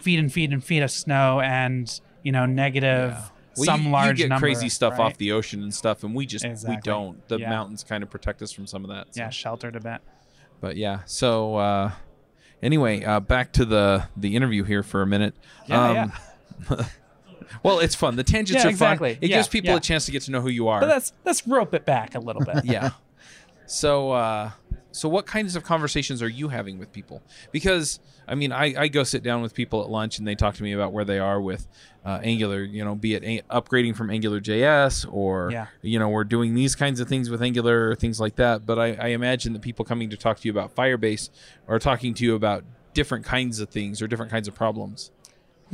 feet 0.00 0.18
and 0.18 0.32
feet 0.32 0.52
and 0.52 0.62
feet 0.64 0.82
of 0.82 0.90
snow 0.90 1.40
and 1.40 2.00
you 2.24 2.32
know 2.32 2.44
negative 2.46 3.10
Yeah. 3.12 3.24
Well, 3.56 3.64
some 3.66 3.84
you, 3.84 3.90
large 3.90 4.18
you 4.18 4.24
get 4.24 4.30
number, 4.30 4.44
crazy 4.46 4.68
stuff 4.68 4.94
right? 4.98 5.04
off 5.04 5.16
the 5.16 5.30
ocean 5.30 5.62
and 5.62 5.72
stuff, 5.72 6.02
and 6.02 6.12
we 6.12 6.26
just 6.26 6.44
we 6.66 6.76
don't. 6.82 7.24
The 7.28 7.38
Yeah. 7.38 7.50
mountains 7.50 7.84
kind 7.84 8.02
of 8.02 8.10
protect 8.10 8.42
us 8.42 8.50
from 8.50 8.66
some 8.66 8.82
of 8.84 8.90
that. 8.90 9.14
so. 9.14 9.20
Yeah, 9.20 9.30
sheltered 9.30 9.76
a 9.76 9.80
bit. 9.80 10.00
But 10.60 10.76
yeah, 10.76 11.02
so 11.06 11.54
uh, 11.54 11.92
anyway, 12.62 13.04
uh, 13.04 13.20
back 13.20 13.52
to 13.52 13.64
the 13.64 14.08
the 14.16 14.34
interview 14.34 14.64
here 14.64 14.82
for 14.82 15.02
a 15.02 15.06
minute. 15.06 15.34
Yeah, 15.68 16.10
yeah. 16.68 16.84
well, 17.62 17.78
it's 17.78 17.94
fun. 17.94 18.16
The 18.16 18.24
tangents 18.24 18.62
Yeah, 18.64 18.66
are 18.68 18.70
exactly. 18.70 19.14
fun. 19.14 19.18
It 19.22 19.28
gives 19.28 19.46
people 19.46 19.76
a 19.76 19.80
chance 19.80 20.06
to 20.06 20.10
get 20.12 20.22
to 20.22 20.32
know 20.32 20.40
who 20.40 20.48
you 20.48 20.66
are. 20.66 20.80
But 20.80 20.88
let's 20.88 21.12
let's 21.24 21.46
rope 21.46 21.74
it 21.74 21.84
back 21.84 22.16
a 22.16 22.20
little 22.20 22.44
bit. 22.44 22.64
yeah. 22.64 22.90
So, 23.66 24.10
uh, 24.10 24.50
so 24.94 25.08
what 25.08 25.26
kinds 25.26 25.56
of 25.56 25.64
conversations 25.64 26.22
are 26.22 26.28
you 26.28 26.48
having 26.48 26.78
with 26.78 26.92
people? 26.92 27.22
Because 27.52 28.00
I 28.26 28.34
mean, 28.34 28.52
I, 28.52 28.74
I 28.82 28.88
go 28.88 29.02
sit 29.04 29.22
down 29.22 29.42
with 29.42 29.52
people 29.54 29.82
at 29.82 29.90
lunch 29.90 30.18
and 30.18 30.26
they 30.26 30.34
talk 30.34 30.54
to 30.54 30.62
me 30.62 30.72
about 30.72 30.92
where 30.92 31.04
they 31.04 31.18
are 31.18 31.40
with 31.40 31.66
uh, 32.06 32.20
Angular. 32.22 32.62
You 32.62 32.84
know, 32.84 32.94
be 32.94 33.14
it 33.14 33.22
a- 33.24 33.42
upgrading 33.50 33.96
from 33.96 34.10
Angular 34.10 34.40
JS 34.40 35.06
or 35.12 35.50
Yeah. 35.50 35.66
you 35.82 35.98
know 35.98 36.08
we're 36.08 36.24
doing 36.24 36.54
these 36.54 36.74
kinds 36.74 37.00
of 37.00 37.08
things 37.08 37.28
with 37.28 37.42
Angular 37.42 37.90
or 37.90 37.94
things 37.96 38.20
like 38.20 38.36
that. 38.36 38.64
But 38.64 38.78
I, 38.78 38.94
I 38.94 39.06
imagine 39.08 39.52
that 39.52 39.62
people 39.62 39.84
coming 39.84 40.08
to 40.10 40.16
talk 40.16 40.38
to 40.40 40.48
you 40.48 40.52
about 40.52 40.74
Firebase 40.74 41.30
are 41.68 41.78
talking 41.78 42.14
to 42.14 42.24
you 42.24 42.34
about 42.34 42.64
different 42.94 43.24
kinds 43.24 43.58
of 43.60 43.68
things 43.70 44.00
or 44.00 44.06
different 44.06 44.30
kinds 44.30 44.46
of 44.48 44.54
problems. 44.54 45.10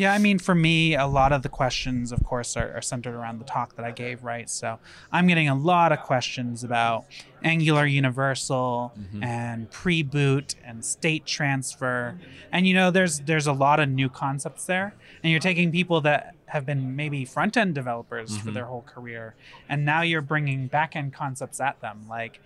Yeah, 0.00 0.14
I 0.14 0.18
mean, 0.18 0.38
for 0.38 0.54
me, 0.54 0.94
a 0.94 1.06
lot 1.06 1.30
of 1.30 1.42
the 1.42 1.50
questions, 1.50 2.10
of 2.10 2.24
course, 2.24 2.56
are, 2.56 2.72
are 2.74 2.80
centered 2.80 3.14
around 3.14 3.38
the 3.38 3.44
talk 3.44 3.76
that 3.76 3.84
I 3.84 3.90
gave, 3.90 4.24
right? 4.24 4.48
So 4.48 4.78
I'm 5.12 5.26
getting 5.26 5.50
a 5.50 5.54
lot 5.54 5.92
of 5.92 6.00
questions 6.00 6.64
about 6.64 7.04
Angular 7.44 7.84
Universal 7.84 8.94
mm-hmm. 8.98 9.22
and 9.22 9.70
pre-boot 9.70 10.54
and 10.64 10.82
state 10.82 11.26
transfer, 11.26 12.18
and 12.50 12.66
you 12.66 12.72
know, 12.72 12.90
there's 12.90 13.20
there's 13.20 13.46
a 13.46 13.52
lot 13.52 13.78
of 13.78 13.90
new 13.90 14.08
concepts 14.08 14.64
there, 14.64 14.94
and 15.22 15.30
you're 15.30 15.38
taking 15.38 15.70
people 15.70 16.00
that 16.00 16.34
have 16.46 16.64
been 16.64 16.96
maybe 16.96 17.26
front-end 17.26 17.74
developers 17.74 18.34
for 18.38 18.44
mm-hmm. 18.44 18.54
their 18.54 18.64
whole 18.64 18.82
career, 18.82 19.34
and 19.68 19.84
now 19.84 20.00
you're 20.00 20.22
bringing 20.22 20.66
back-end 20.66 21.12
concepts 21.12 21.60
at 21.60 21.78
them, 21.82 22.06
like 22.08 22.40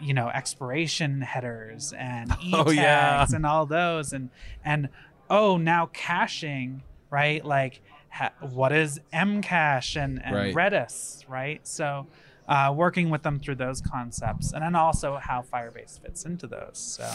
you 0.00 0.14
know 0.14 0.28
expiration 0.28 1.20
headers 1.20 1.92
and 1.96 2.32
e 2.42 2.50
Oh, 2.54 2.70
yeah. 2.70 3.18
tags 3.18 3.32
and 3.32 3.46
all 3.46 3.66
those. 3.66 4.12
And 4.12 4.30
and 4.64 4.88
oh 5.30 5.56
now 5.56 5.86
caching 5.92 6.82
right? 7.10 7.44
Like 7.44 7.80
ha- 8.08 8.32
what 8.40 8.72
is 8.72 9.00
memcache 9.12 9.96
and, 10.00 10.20
and 10.24 10.34
Right. 10.34 10.54
redis 10.54 11.24
right? 11.28 11.66
So 11.66 12.06
uh, 12.48 12.72
working 12.76 13.10
with 13.10 13.22
them 13.22 13.38
through 13.40 13.54
those 13.56 13.80
concepts 13.80 14.52
and 14.52 14.62
then 14.62 14.74
also 14.74 15.16
how 15.16 15.42
firebase 15.42 16.00
fits 16.00 16.24
into 16.24 16.46
those. 16.46 16.78
So 16.78 17.08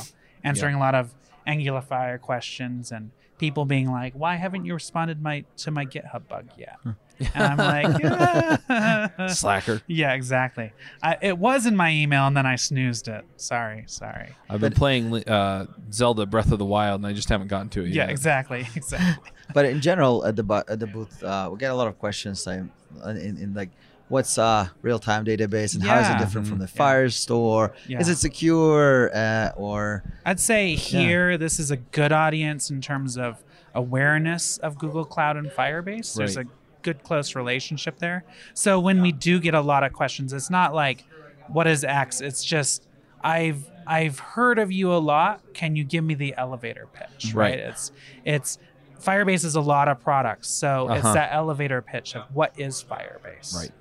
answering 0.43 0.75
a 0.75 0.79
lot 0.79 0.95
of 0.95 1.13
angular 1.45 1.81
fire 1.81 2.17
questions 2.17 2.91
and 2.91 3.11
people 3.37 3.65
being 3.65 3.91
like 3.91 4.13
why 4.13 4.35
haven't 4.35 4.65
you 4.65 4.73
responded 4.73 5.21
my 5.21 5.43
to 5.57 5.71
my 5.71 5.85
github 5.85 6.27
bug 6.27 6.45
yet 6.57 6.77
and 6.85 6.95
i'm 7.35 7.57
like 7.57 8.01
"Yeah." 8.03 9.27
Slacker. 9.27 9.81
yeah 9.87 10.13
exactly 10.13 10.71
I, 11.03 11.17
it 11.21 11.37
was 11.37 11.65
in 11.65 11.75
my 11.75 11.91
email 11.91 12.27
and 12.27 12.35
then 12.37 12.45
i 12.45 12.55
snoozed 12.55 13.07
it 13.07 13.25
sorry 13.37 13.83
sorry 13.87 14.35
I've 14.49 14.61
been 14.61 14.73
playing 14.73 15.27
uh, 15.27 15.65
Zelda 15.91 16.25
Breath 16.25 16.51
of 16.51 16.59
the 16.59 16.65
Wild 16.65 16.99
and 17.01 17.07
I 17.07 17.13
just 17.13 17.29
haven't 17.29 17.47
gotten 17.47 17.69
to 17.69 17.81
it 17.83 17.89
yeah 17.89 18.03
yet. 18.03 18.09
exactly 18.11 18.67
exactly 18.75 19.31
but 19.53 19.65
in 19.65 19.81
general 19.81 20.25
at 20.25 20.35
the 20.35 20.43
bu- 20.43 20.63
at 20.67 20.79
the 20.79 20.87
booth 20.87 21.23
uh, 21.23 21.49
we 21.51 21.57
get 21.57 21.71
a 21.71 21.75
lot 21.75 21.87
of 21.87 21.97
questions 21.99 22.45
like, 22.47 22.61
in, 23.05 23.37
in 23.37 23.53
like 23.53 23.69
what's 24.07 24.37
a 24.37 24.71
real-time 24.81 25.25
database 25.25 25.73
and 25.73 25.83
how 25.83 25.99
is 25.99 26.09
it 26.09 26.17
different 26.19 26.47
from 26.47 26.59
the 26.59 26.65
Mhm. 26.65 26.75
Yeah. 26.75 26.81
Firestore 26.83 27.71
Yeah. 27.87 27.99
is 27.99 28.07
it 28.09 28.17
secure 28.17 29.09
uh, 29.15 29.51
or 29.55 30.03
I'd 30.25 30.39
say 30.39 30.75
here 30.75 31.37
this 31.37 31.59
is 31.59 31.71
a 31.71 31.77
good 31.77 32.11
audience 32.11 32.69
in 32.69 32.81
terms 32.81 33.17
of 33.17 33.43
awareness 33.73 34.57
of 34.59 34.77
Google 34.77 35.05
Cloud 35.05 35.37
and 35.37 35.47
Firebase. 35.51 36.15
There's 36.15 36.37
a 36.37 36.45
good 36.81 37.03
close 37.03 37.35
relationship 37.35 37.97
there. 37.99 38.23
So 38.53 38.79
when 38.79 39.01
we 39.01 39.11
do 39.11 39.39
get 39.39 39.53
a 39.55 39.61
lot 39.61 39.83
of 39.83 39.91
questions, 39.91 40.33
it's 40.33 40.49
not 40.49 40.73
like 40.73 41.03
what 41.47 41.67
is 41.67 41.83
X? 41.83 42.21
It's 42.21 42.43
just 42.43 42.87
I've 43.23 43.69
I've 43.87 44.17
heard 44.19 44.57
of 44.59 44.71
you 44.71 44.91
a 44.93 44.97
lot. 44.97 45.41
Can 45.53 45.75
you 45.75 45.83
give 45.83 46.03
me 46.03 46.15
the 46.15 46.33
elevator 46.37 46.87
pitch? 46.93 47.33
Right. 47.33 47.57
It's 47.59 47.91
it's 48.23 48.57
Firebase 48.99 49.43
is 49.45 49.55
a 49.55 49.61
lot 49.61 49.87
of 49.87 49.99
products. 49.99 50.47
So 50.49 50.89
it's 50.91 51.03
Uh-huh. 51.05 51.13
that 51.13 51.29
elevator 51.33 51.81
pitch 51.81 52.15
of 52.15 52.23
what 52.33 52.53
is 52.57 52.83
Firebase. 52.83 53.55
Right. 53.55 53.71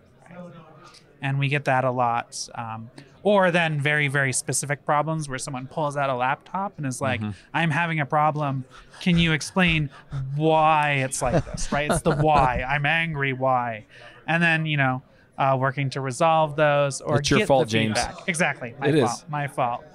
And 1.23 1.39
we 1.39 1.49
get 1.49 1.65
that 1.65 1.85
a 1.85 1.91
lot. 1.91 2.49
Um, 2.55 2.91
or 3.23 3.51
then 3.51 3.81
very 3.81 4.09
very 4.09 4.33
specific 4.33 4.85
problems 4.85 5.29
where 5.29 5.39
someone 5.39 5.67
pulls 5.67 5.97
out 5.97 6.11
a 6.11 6.15
laptop 6.15 6.75
and 6.77 6.87
is 6.87 7.01
like, 7.01 7.21
Mm-hmm. 7.21 7.31
"I'm 7.55 7.71
having 7.71 8.01
a 8.01 8.07
problem. 8.07 8.65
Can 9.01 9.17
you 9.17 9.33
explain 9.33 9.89
why 10.37 10.93
it's 11.05 11.23
like 11.23 11.45
this?" 11.45 11.73
Right? 11.73 11.91
It's 11.91 12.03
the 12.03 12.15
why. 12.17 12.63
I'm 12.69 12.85
angry. 12.85 13.33
Why? 13.33 13.87
And 14.27 14.43
then 14.43 14.67
you 14.67 14.77
know. 14.77 15.03
Uh, 15.37 15.57
working 15.59 15.91
to 15.91 16.01
resolve 16.01 16.55
those 16.55 17.01
or 17.01 17.19
It's 17.19 17.29
your 17.29 17.41
get 17.41 17.49
fault, 17.49 17.67
the 17.67 17.73
James. 17.73 17.99
feedback. 17.99 18.29
Exactly, 18.29 18.73
my 18.79 18.87
It 18.87 18.95
is. 18.95 19.03
fault. 19.11 19.25
My 19.29 19.47
fault. 19.49 19.85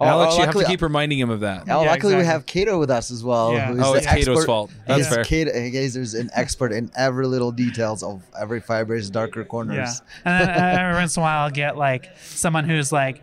Oh, 0.00 0.04
Alex, 0.04 0.36
you 0.36 0.44
have 0.44 0.54
to 0.54 0.64
keep 0.64 0.80
reminding 0.82 1.18
him 1.18 1.28
of 1.28 1.40
that. 1.40 1.64
Oh, 1.68 1.82
Yeah, 1.82 1.90
luckily 1.90 2.14
we 2.14 2.24
have 2.24 2.46
Kato 2.46 2.78
with 2.78 2.88
us 2.88 3.10
as 3.10 3.24
well. 3.24 3.52
Yeah. 3.52 3.66
who 3.72 3.74
is 3.78 3.82
Oh, 3.84 3.92
the 3.92 3.98
it's 3.98 4.06
Kato's 4.06 4.44
fault. 4.44 4.70
That's 4.86 5.00
He's 5.06 5.08
fair. 5.14 5.24
Kato, 5.24 5.52
he 5.52 5.76
is 5.76 6.14
an 6.14 6.30
expert 6.34 6.70
in 6.72 6.88
every 6.96 7.26
little 7.26 7.50
details 7.50 8.04
of 8.04 8.22
every 8.40 8.60
Firebase 8.60 9.10
darker 9.10 9.44
corners. 9.44 9.74
Yeah, 9.76 9.84
corners. 9.84 10.02
and 10.24 10.48
then 10.48 10.78
every 10.80 10.94
once 10.94 11.16
in 11.16 11.20
a 11.20 11.24
while 11.24 11.44
I'll 11.44 11.50
get 11.50 11.76
like 11.76 12.10
someone 12.22 12.62
who's 12.64 12.92
like, 12.92 13.22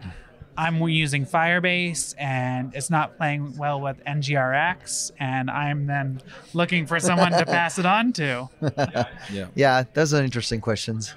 I'm 0.57 0.81
using 0.87 1.25
Firebase 1.25 2.13
and 2.17 2.73
it's 2.75 2.89
not 2.89 3.15
playing 3.17 3.55
well 3.57 3.79
with 3.79 4.03
NGRX, 4.05 5.11
and 5.19 5.49
I'm 5.49 5.85
then 5.85 6.21
looking 6.53 6.85
for 6.87 6.99
someone 6.99 7.31
to 7.33 7.45
pass 7.45 7.77
it 7.79 7.85
on 7.85 8.11
to. 8.13 8.49
Yeah. 9.31 9.47
Yeah, 9.55 9.83
those 9.93 10.13
are 10.13 10.21
interesting 10.23 10.59
questions. 10.61 11.13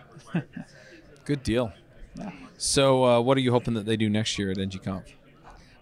Good 1.24 1.42
deal. 1.42 1.72
So, 2.56 3.04
uh, 3.04 3.20
what 3.20 3.36
are 3.36 3.40
you 3.40 3.52
hoping 3.52 3.74
that 3.74 3.86
they 3.86 3.96
do 3.96 4.08
next 4.10 4.38
year 4.38 4.50
at 4.50 4.56
NGConf? 4.56 5.04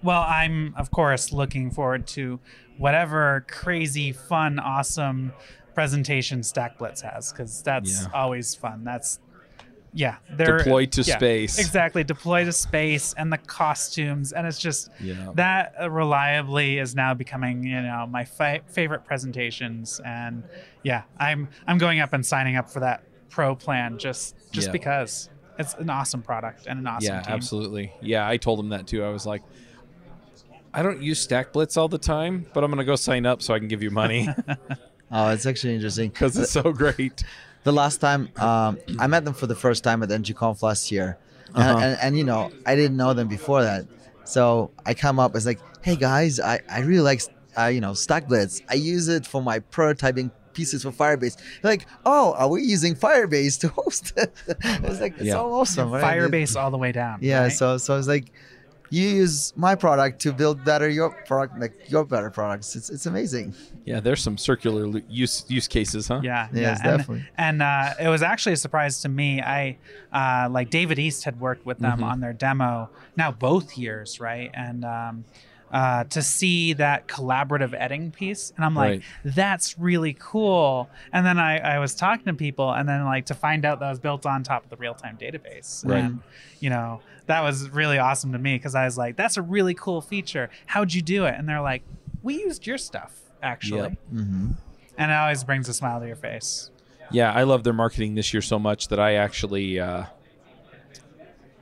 Well, 0.03 0.23
I'm 0.23 0.75
of 0.77 0.91
course 0.91 1.33
looking 1.33 1.71
forward 1.71 2.07
to 2.09 2.39
whatever 2.77 3.45
crazy, 3.49 4.13
fun, 4.13 4.59
awesome 4.59 5.33
presentation 5.75 6.43
Stack 6.43 6.79
Blitz 6.79 7.01
has 7.01 7.33
because 7.33 7.63
that's 7.63 8.03
Yeah. 8.03 8.09
always 8.13 8.55
fun. 8.55 8.85
That's 8.85 9.21
yeah, 9.95 10.17
they're 10.31 10.59
Deployed 10.59 10.93
to 10.93 11.03
yeah, 11.03 11.17
space. 11.17 11.59
Exactly, 11.59 12.05
deploy 12.05 12.45
to 12.45 12.53
space 12.53 13.15
and 13.17 13.33
the 13.33 13.39
costumes, 13.39 14.33
and 14.33 14.47
it's 14.47 14.59
just 14.59 14.91
Yeah. 15.01 15.33
that 15.37 15.73
uh, 15.81 15.91
reliably 15.91 16.77
is 16.79 16.95
now 16.95 17.15
becoming 17.15 17.65
you 17.65 17.81
know 17.81 18.07
my 18.07 18.25
fi- 18.27 18.61
favorite 18.67 19.07
presentations, 19.07 19.99
and 20.05 20.43
yeah, 20.83 21.05
I'm 21.19 21.49
I'm 21.67 21.79
going 21.79 22.01
up 22.01 22.13
and 22.13 22.27
signing 22.27 22.57
up 22.57 22.69
for 22.69 22.81
that 22.81 23.05
pro 23.29 23.55
plan 23.55 23.99
just 23.99 24.35
just 24.53 24.69
Yeah. 24.69 24.73
because 24.73 25.29
it's 25.59 25.75
an 25.75 25.89
awesome 25.91 26.23
product 26.23 26.67
and 26.67 26.79
an 26.79 26.87
awesome 26.87 27.15
yeah, 27.15 27.23
team. 27.23 27.35
absolutely. 27.35 27.93
Yeah, 28.03 28.29
I 28.29 28.37
told 28.37 28.61
him 28.61 28.69
that 28.71 28.87
too. 28.87 29.03
I 29.05 29.09
was 29.11 29.25
like, 29.27 29.43
I 30.75 30.83
don't 30.83 31.01
use 31.03 31.19
Stack 31.21 31.53
Blitz 31.53 31.77
all 31.77 31.89
the 31.89 31.99
time, 31.99 32.47
but 32.53 32.62
I'm 32.62 32.71
going 32.71 32.79
to 32.79 32.85
go 32.85 32.97
sign 32.97 33.25
up 33.25 33.41
so 33.43 33.55
I 33.55 33.59
can 33.59 33.69
give 33.69 33.83
you 33.83 33.91
money 33.91 34.29
Oh, 35.11 35.31
it's 35.31 35.47
actually 35.47 35.75
interesting. 35.77 36.11
because 36.11 36.37
it's 36.37 36.51
so 36.51 36.73
great. 36.73 37.23
the 37.62 37.73
last 37.73 37.99
time 38.01 38.29
um, 38.37 38.77
I 38.99 39.07
met 39.07 39.25
them 39.25 39.35
for 39.35 39.47
the 39.47 39.55
first 39.55 39.85
time 39.85 40.03
at 40.03 40.09
NGConf 40.09 40.62
last 40.62 40.91
year, 40.93 41.17
and, 41.55 41.57
Uh-huh. 41.62 41.79
and, 41.79 41.99
and 42.03 42.19
you 42.19 42.25
know 42.25 42.51
I 42.67 42.75
didn't 42.75 42.97
know 42.97 43.15
them 43.15 43.29
before 43.29 43.62
that, 43.62 43.87
so 44.25 44.73
I 44.85 44.95
come 44.95 45.19
up 45.21 45.37
as 45.37 45.47
like, 45.47 45.61
hey 45.83 45.95
guys, 45.97 46.41
I, 46.41 46.61
I 46.69 46.81
really 46.81 47.01
like 47.03 47.23
uh, 47.57 47.67
you 47.67 47.81
know 47.81 47.93
StackBlitz. 47.93 48.62
I 48.69 48.75
use 48.75 49.07
it 49.09 49.25
for 49.27 49.41
my 49.41 49.61
prototyping 49.61 50.33
pieces 50.59 50.83
for 50.85 50.90
Firebase. 51.03 51.37
Like, 51.62 51.87
oh, 52.05 52.27
are 52.40 52.49
we 52.49 52.62
using 52.62 52.95
Firebase 52.97 53.61
to 53.61 53.69
host 53.69 54.12
it? 54.23 54.33
it's 54.49 55.01
like 55.05 55.14
it's 55.21 55.25
Yeah. 55.31 55.35
so 55.35 55.53
awesome. 55.53 55.90
right? 55.92 56.03
Firebase 56.03 56.57
all 56.61 56.71
the 56.77 56.79
way 56.85 56.92
down. 56.92 57.19
Yeah, 57.21 57.42
right? 57.42 57.53
so 57.61 57.77
so 57.79 57.90
it's 57.99 58.09
like. 58.09 58.27
You 58.88 59.03
use 59.25 59.53
my 59.57 59.75
product 59.75 60.21
to 60.25 60.33
build 60.33 60.64
better 60.64 60.88
your 60.88 61.11
product, 61.27 61.59
like 61.59 61.75
your 61.90 62.05
better 62.05 62.31
products. 62.31 62.77
It's, 62.77 62.88
it's 62.88 63.07
amazing. 63.07 63.53
Yeah, 63.85 63.99
there's 63.99 64.23
some 64.23 64.38
circular 64.38 64.85
use 65.09 65.45
use 65.49 65.66
cases, 65.66 66.07
huh? 66.07 66.21
Yeah, 66.23 66.47
Yes, 66.53 66.55
yeah, 66.55 66.69
and, 66.90 66.99
definitely. 66.99 67.25
And 67.37 67.62
uh, 67.62 67.95
it 68.05 68.09
was 68.09 68.23
actually 68.23 68.53
a 68.53 68.57
surprise 68.66 69.01
to 69.01 69.09
me. 69.09 69.42
I 69.42 69.79
uh, 70.12 70.49
like 70.53 70.71
David 70.71 71.01
East 71.01 71.25
had 71.25 71.40
worked 71.40 71.66
with 71.66 71.81
them 71.81 71.99
Mhm. 71.99 72.11
on 72.12 72.21
their 72.21 72.33
demo 72.33 72.88
now 73.16 73.33
both 73.33 73.77
years, 73.77 74.21
right? 74.21 74.53
And 74.55 74.85
um, 74.85 75.25
uh, 75.72 76.05
to 76.05 76.22
see 76.22 76.72
that 76.74 77.09
collaborative 77.09 77.74
editing 77.74 78.11
piece, 78.12 78.52
and 78.57 78.64
I'm 78.64 78.74
like, 78.74 79.00
Right. 79.00 79.02
that's 79.35 79.79
really 79.79 80.16
cool. 80.18 80.88
And 81.12 81.26
then 81.26 81.38
I, 81.38 81.59
I 81.59 81.79
was 81.79 81.94
talking 81.94 82.24
to 82.26 82.35
people, 82.35 82.70
and 82.72 82.88
then 82.88 83.05
like 83.05 83.26
to 83.26 83.35
find 83.35 83.64
out 83.64 83.81
that 83.81 83.90
was 83.90 83.98
built 83.98 84.26
on 84.26 84.42
top 84.42 84.64
of 84.64 84.70
the 84.70 84.76
real 84.76 84.94
time 84.94 85.18
database, 85.20 85.85
Right. 85.85 86.05
and 86.05 86.20
you 86.61 86.70
know 86.70 87.00
that 87.26 87.40
was 87.42 87.68
really 87.70 87.98
awesome 87.98 88.33
to 88.33 88.38
me 88.38 88.55
because 88.57 88.74
I 88.76 88.85
was 88.85 88.96
like, 88.96 89.16
that's 89.16 89.37
a 89.37 89.42
really 89.42 89.74
cool 89.74 90.00
feature. 90.00 90.48
How'd 90.66 90.94
you 90.94 91.02
do 91.02 91.24
it? 91.24 91.35
And 91.37 91.48
they're 91.48 91.61
like, 91.61 91.83
we 92.22 92.35
used 92.35 92.66
your 92.66 92.79
stuff 92.79 93.20
actually. 93.42 93.81
Yep. 93.81 93.92
hmm 94.11 94.50
And 94.96 95.11
it 95.11 95.14
always 95.14 95.42
brings 95.42 95.68
a 95.68 95.74
smile 95.74 95.98
to 96.00 96.07
your 96.07 96.14
face. 96.16 96.70
Yeah, 97.11 97.33
I 97.33 97.42
love 97.44 97.64
their 97.64 97.72
marketing 97.72 98.14
this 98.14 98.33
year 98.33 98.40
so 98.42 98.59
much 98.59 98.88
that 98.88 98.98
I 99.00 99.14
actually 99.14 99.79
uh, 99.79 100.05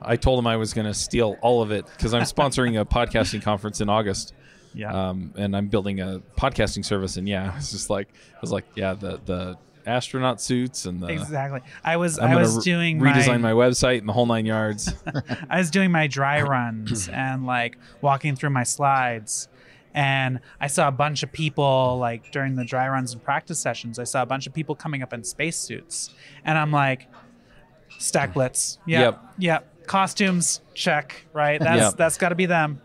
I 0.05 0.15
told 0.15 0.39
him 0.39 0.47
I 0.47 0.57
was 0.57 0.73
going 0.73 0.87
to 0.87 0.93
steal 0.93 1.37
all 1.41 1.61
of 1.61 1.71
it 1.71 1.85
because 1.97 2.13
I'm 2.13 2.23
sponsoring 2.23 2.79
a 2.79 2.85
podcasting 2.85 3.41
conference 3.41 3.81
in 3.81 3.89
August, 3.89 4.33
Yeah. 4.73 5.09
um, 5.09 5.33
and 5.35 5.55
I'm 5.55 5.67
building 5.67 5.99
a 5.99 6.21
podcasting 6.37 6.85
service. 6.85 7.17
And 7.17 7.27
yeah, 7.27 7.53
it's 7.57 7.71
just 7.71 7.89
like 7.89 8.07
I 8.33 8.37
was 8.41 8.51
like, 8.51 8.65
yeah, 8.75 8.93
the 8.93 9.19
the 9.25 9.57
astronaut 9.87 10.41
suits 10.41 10.85
and 10.85 10.99
the 11.01 11.07
Exactly. 11.07 11.61
I 11.83 11.97
was 11.97 12.17
I'm 12.17 12.31
I 12.31 12.35
was 12.41 12.57
re- 12.57 12.63
doing 12.63 12.99
redesign 12.99 13.39
my, 13.41 13.53
my 13.53 13.67
website 13.67 13.99
and 13.99 14.09
the 14.09 14.13
whole 14.13 14.25
nine 14.25 14.45
yards. 14.45 14.91
I 15.49 15.57
was 15.59 15.69
doing 15.69 15.91
my 15.91 16.07
dry 16.07 16.41
runs 16.55 17.07
and 17.07 17.45
like 17.45 17.77
walking 18.01 18.35
through 18.35 18.49
my 18.49 18.63
slides 18.63 19.47
and 19.93 20.39
I 20.59 20.67
saw 20.67 20.87
a 20.87 20.91
bunch 20.91 21.21
of 21.21 21.31
people 21.31 21.97
like 21.99 22.31
during 22.31 22.55
the 22.55 22.65
dry 22.65 22.89
runs 22.89 23.13
and 23.13 23.23
practice 23.23 23.59
sessions 23.59 23.99
I 23.99 24.05
saw 24.05 24.23
a 24.23 24.25
bunch 24.25 24.47
of 24.47 24.53
people 24.55 24.73
coming 24.73 25.03
up 25.03 25.13
in 25.13 25.23
spacesuits 25.23 26.09
and 26.43 26.57
I'm 26.57 26.71
like 26.71 27.07
stack 27.99 28.33
blitz. 28.33 28.79
Yep. 28.87 28.99
Yep. 29.13 29.23
Yep. 29.37 29.74
Costumes 29.87 30.61
check, 30.73 31.25
right? 31.33 31.59
That's 31.59 31.81
Yep. 31.81 31.97
that's 31.97 32.17
got 32.17 32.29
to 32.29 32.35
be 32.35 32.45
them. 32.45 32.81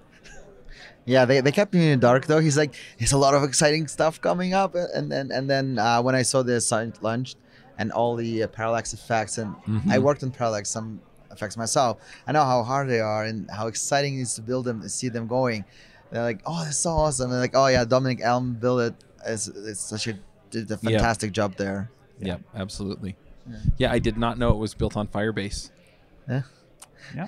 Yeah, 1.06 1.24
they, 1.24 1.40
they 1.40 1.50
kept 1.50 1.72
me 1.74 1.90
in 1.92 1.98
the 1.98 2.06
dark 2.06 2.26
though. 2.26 2.38
He's 2.40 2.56
like, 2.56 2.74
there's 2.98 3.12
a 3.12 3.18
lot 3.18 3.34
of 3.34 3.42
exciting 3.42 3.88
stuff 3.88 4.20
coming 4.20 4.54
up, 4.54 4.74
and 4.74 5.10
then 5.10 5.30
and 5.32 5.48
then 5.48 5.78
uh, 5.78 6.00
when 6.02 6.14
I 6.14 6.22
saw 6.22 6.42
the 6.42 6.56
assigned 6.56 6.98
lunch 7.00 7.34
and 7.78 7.90
all 7.90 8.14
the 8.16 8.42
uh, 8.44 8.46
parallax 8.48 8.92
effects, 8.92 9.38
and 9.38 9.54
I 9.88 9.96
Mhm. 9.98 10.02
worked 10.02 10.22
on 10.22 10.30
parallax 10.30 10.68
some 10.70 11.00
effects 11.32 11.56
myself. 11.56 11.98
I 12.26 12.32
know 12.32 12.44
how 12.44 12.62
hard 12.62 12.88
they 12.88 13.00
are 13.00 13.24
and 13.24 13.50
how 13.50 13.66
exciting 13.66 14.18
it 14.18 14.22
is 14.22 14.34
to 14.34 14.42
build 14.42 14.66
them, 14.66 14.82
and 14.82 14.90
see 14.90 15.08
them 15.08 15.26
going. 15.26 15.64
They're 16.10 16.22
like, 16.22 16.42
oh, 16.44 16.64
that's 16.64 16.76
so 16.78 16.90
awesome. 16.90 17.30
And 17.30 17.40
like, 17.40 17.54
oh 17.56 17.66
yeah, 17.68 17.84
Dominic 17.84 18.20
Elm 18.22 18.54
built 18.54 18.80
it. 18.80 18.94
It's, 19.26 19.48
it's 19.48 19.80
such 19.80 20.06
a 20.08 20.18
did 20.50 20.70
a 20.70 20.78
Yeah. 20.82 20.90
fantastic 20.90 21.32
job 21.32 21.56
there. 21.56 21.90
yeah, 22.20 22.36
absolutely. 22.54 23.16
Yeah, 23.78 23.90
I 23.90 23.98
did 23.98 24.16
not 24.18 24.36
know 24.38 24.50
it 24.50 24.58
was 24.58 24.74
built 24.74 24.96
on 24.96 25.08
Firebase. 25.08 25.70
Yeah. 26.28 26.42
Yeah. 27.14 27.26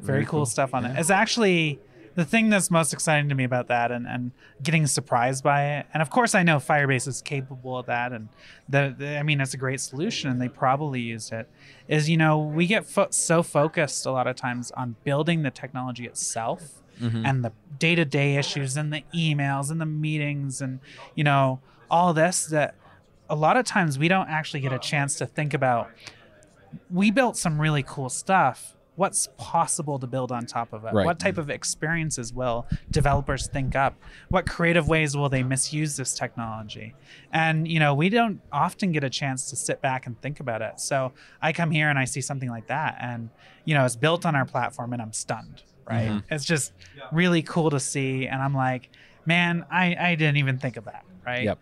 Very, 0.00 0.18
Very 0.18 0.24
cool, 0.24 0.40
cool. 0.40 0.46
stuff 0.46 0.74
on 0.74 0.84
it. 0.84 0.98
It's 0.98 1.10
actually 1.10 1.78
the 2.14 2.24
thing 2.24 2.50
that's 2.50 2.70
most 2.70 2.92
exciting 2.92 3.28
to 3.28 3.34
me 3.34 3.44
about 3.44 3.68
that 3.68 3.90
and, 3.90 4.06
and 4.06 4.32
getting 4.62 4.86
surprised 4.86 5.42
by 5.44 5.64
it. 5.78 5.86
And 5.94 6.02
of 6.02 6.10
course, 6.10 6.34
I 6.34 6.42
know 6.42 6.56
Firebase 6.58 7.06
is 7.08 7.22
capable 7.22 7.78
of 7.78 7.86
that. 7.86 8.12
And 8.12 8.28
the, 8.68 8.94
the- 8.96 9.16
I 9.18 9.22
mean, 9.22 9.40
it's 9.40 9.54
a 9.54 9.56
great 9.56 9.80
solution 9.80 10.28
and 10.30 10.40
they 10.40 10.48
probably 10.48 11.00
used 11.00 11.32
it. 11.32 11.48
Is, 11.88 12.10
you 12.10 12.16
know, 12.16 12.38
we 12.38 12.66
get 12.66 12.84
fo- 12.86 13.08
so 13.10 13.42
focused 13.42 14.04
a 14.04 14.10
lot 14.10 14.26
of 14.26 14.36
times 14.36 14.70
on 14.72 14.96
building 15.04 15.42
the 15.42 15.50
technology 15.50 16.06
itself 16.06 16.78
Mhm. 17.00 17.26
and 17.26 17.42
the 17.42 17.52
day 17.78 17.94
to 17.94 18.04
day 18.04 18.36
issues 18.36 18.76
and 18.76 18.92
the 18.92 19.02
emails 19.14 19.70
and 19.70 19.80
the 19.80 19.86
meetings 19.86 20.60
and, 20.60 20.78
you 21.14 21.24
know, 21.24 21.60
all 21.90 22.12
this 22.12 22.44
that 22.46 22.74
a 23.30 23.34
lot 23.34 23.56
of 23.56 23.64
times 23.64 23.98
we 23.98 24.08
don't 24.08 24.28
actually 24.28 24.60
get 24.60 24.72
a 24.74 24.78
chance 24.78 25.16
to 25.16 25.24
think 25.26 25.54
about 25.54 25.90
we 26.90 27.10
built 27.10 27.36
some 27.36 27.60
really 27.60 27.82
cool 27.82 28.08
stuff. 28.08 28.76
What's 28.94 29.28
possible 29.38 29.98
to 29.98 30.06
build 30.06 30.30
on 30.30 30.44
top 30.44 30.74
of 30.74 30.84
it? 30.84 30.92
Right. 30.92 31.06
What 31.06 31.18
type 31.18 31.38
of 31.38 31.48
experiences 31.48 32.30
will 32.32 32.66
developers 32.90 33.46
think 33.46 33.74
up? 33.74 33.94
What 34.28 34.46
creative 34.46 34.86
ways 34.86 35.16
will 35.16 35.30
they 35.30 35.42
misuse 35.42 35.96
this 35.96 36.14
technology? 36.14 36.94
And 37.32 37.66
you 37.66 37.80
know, 37.80 37.94
we 37.94 38.10
don't 38.10 38.42
often 38.52 38.92
get 38.92 39.02
a 39.02 39.08
chance 39.08 39.48
to 39.48 39.56
sit 39.56 39.80
back 39.80 40.06
and 40.06 40.20
think 40.20 40.40
about 40.40 40.60
it. 40.60 40.78
So 40.78 41.12
I 41.40 41.54
come 41.54 41.70
here 41.70 41.88
and 41.88 41.98
I 41.98 42.04
see 42.04 42.20
something 42.20 42.50
like 42.50 42.66
that, 42.66 42.98
and 43.00 43.30
you 43.64 43.74
know, 43.74 43.84
it's 43.86 43.96
built 43.96 44.26
on 44.26 44.36
our 44.36 44.44
platform, 44.44 44.92
and 44.92 45.00
I'm 45.00 45.12
stunned. 45.14 45.62
Right? 45.88 46.10
Mhm. 46.10 46.24
It's 46.30 46.44
just 46.44 46.72
really 47.12 47.42
cool 47.42 47.70
to 47.70 47.80
see, 47.80 48.26
and 48.28 48.42
I'm 48.42 48.54
like, 48.54 48.90
man, 49.24 49.64
I 49.70 49.96
I 49.98 50.14
didn't 50.16 50.36
even 50.36 50.58
think 50.58 50.76
of 50.76 50.84
that. 50.84 51.04
Right? 51.24 51.44
Yep. 51.44 51.58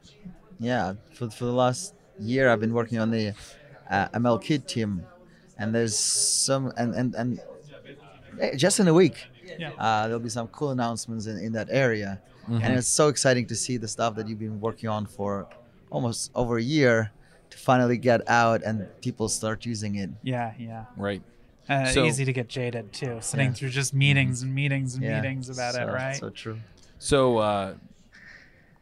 Yeah, 0.58 0.94
for, 1.14 1.30
for 1.30 1.44
the 1.44 1.52
last 1.52 1.94
year, 2.18 2.50
I've 2.50 2.60
been 2.60 2.74
working 2.74 2.98
on 2.98 3.10
the 3.12 3.34
uh, 3.90 4.08
ML 4.14 4.40
Kit 4.42 4.66
team, 4.68 5.04
and 5.58 5.74
there's 5.74 5.96
some 5.98 6.72
and 6.76 6.94
and 6.94 7.14
and 7.14 7.40
just 8.56 8.80
in 8.80 8.88
a 8.88 8.94
week, 8.94 9.26
Yeah. 9.58 9.70
uh, 9.78 10.04
there'll 10.06 10.20
be 10.22 10.28
some 10.30 10.48
cool 10.48 10.70
announcements 10.70 11.26
in, 11.26 11.36
in 11.38 11.52
that 11.52 11.68
area, 11.70 12.20
Mhm. 12.48 12.62
and 12.62 12.74
it's 12.78 12.88
so 12.88 13.08
exciting 13.08 13.46
to 13.46 13.54
see 13.56 13.76
the 13.76 13.88
stuff 13.88 14.14
that 14.16 14.28
you've 14.28 14.38
been 14.38 14.60
working 14.60 14.88
on 14.88 15.06
for 15.06 15.46
almost 15.90 16.30
over 16.34 16.56
a 16.56 16.62
year 16.62 17.10
to 17.50 17.58
finally 17.58 17.98
get 17.98 18.20
out 18.28 18.62
and 18.62 18.86
people 19.02 19.28
start 19.28 19.66
using 19.66 19.96
it. 19.96 20.08
Yeah. 20.22 20.52
Yeah. 20.58 20.84
Right. 20.96 21.20
Uh, 21.68 21.84
So- 21.86 22.04
easy 22.04 22.24
to 22.24 22.32
get 22.32 22.48
jaded 22.48 22.92
too, 22.92 23.18
sitting 23.20 23.48
Yeah. 23.48 23.52
through 23.54 23.70
just 23.70 23.92
meetings 23.92 24.42
and 24.42 24.54
meetings 24.54 24.94
and 24.94 25.02
Yeah, 25.04 25.20
meetings 25.20 25.50
about 25.50 25.74
it, 25.74 25.84
right? 25.86 26.16
So 26.16 26.30
true. 26.30 26.58
So, 26.98 27.38
uh, 27.38 27.74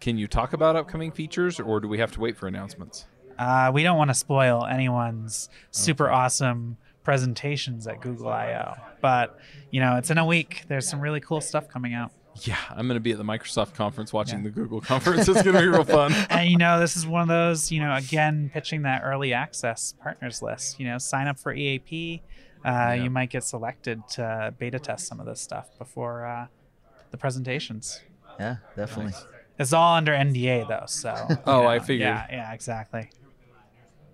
can 0.00 0.18
you 0.18 0.26
talk 0.28 0.52
about 0.52 0.76
upcoming 0.76 1.10
features, 1.10 1.58
or 1.58 1.80
do 1.80 1.88
we 1.88 1.98
have 1.98 2.12
to 2.12 2.20
wait 2.20 2.36
for 2.36 2.46
announcements? 2.46 3.06
Uh, 3.38 3.70
we 3.72 3.82
don't 3.82 3.96
want 3.98 4.10
to 4.10 4.14
spoil 4.14 4.64
anyone's 4.66 5.48
super 5.70 6.10
awesome 6.10 6.76
presentations 7.04 7.86
at 7.86 8.00
Google 8.00 8.28
I/O, 8.28 8.74
but 9.00 9.38
you 9.70 9.80
know, 9.80 9.96
it's 9.96 10.10
in 10.10 10.18
a 10.18 10.24
week. 10.26 10.64
There's 10.68 10.88
some 10.88 11.00
really 11.00 11.20
cool 11.20 11.40
stuff 11.40 11.68
coming 11.68 11.94
out. 11.94 12.12
Yeah, 12.42 12.56
I'm 12.70 12.86
going 12.86 12.94
to 12.96 13.00
be 13.00 13.10
at 13.12 13.18
the 13.18 13.24
Microsoft 13.24 13.74
conference 13.74 14.12
watching 14.12 14.44
the 14.44 14.50
Google 14.50 14.80
conference. 14.80 15.26
It's 15.28 15.42
going 15.42 15.56
to 15.56 15.60
be 15.62 15.66
real 15.66 15.82
fun. 15.98 16.12
and 16.30 16.48
you 16.48 16.56
know, 16.56 16.78
this 16.78 16.96
is 16.96 17.04
one 17.06 17.22
of 17.22 17.28
those, 17.28 17.72
you 17.72 17.80
know, 17.80 17.94
again, 17.96 18.48
pitching 18.54 18.82
that 18.82 19.02
early 19.04 19.32
access 19.32 19.94
partners 20.00 20.40
list. 20.40 20.78
You 20.78 20.86
know, 20.86 20.98
sign 20.98 21.26
up 21.26 21.38
for 21.38 21.52
EAP. 21.52 22.22
Uh, 22.64 22.68
Yeah. 22.70 22.94
You 22.94 23.10
might 23.10 23.30
get 23.30 23.42
selected 23.42 24.06
to 24.10 24.54
beta 24.56 24.78
test 24.78 25.06
some 25.08 25.18
of 25.18 25.26
this 25.26 25.40
stuff 25.40 25.76
before 25.78 26.26
uh, 26.26 26.46
the 27.10 27.16
presentations. 27.16 28.00
Yeah, 28.38 28.56
definitely. 28.76 29.14
It's 29.58 29.72
all 29.72 29.94
under 29.96 30.12
NDA 30.12 30.68
though, 30.68 30.84
so. 30.86 31.14
Oh, 31.46 31.62
you 31.62 31.68
I 31.68 31.78
figured. 31.80 32.06
Yeah, 32.06 32.26
yeah, 32.30 32.52
exactly. 32.52 33.10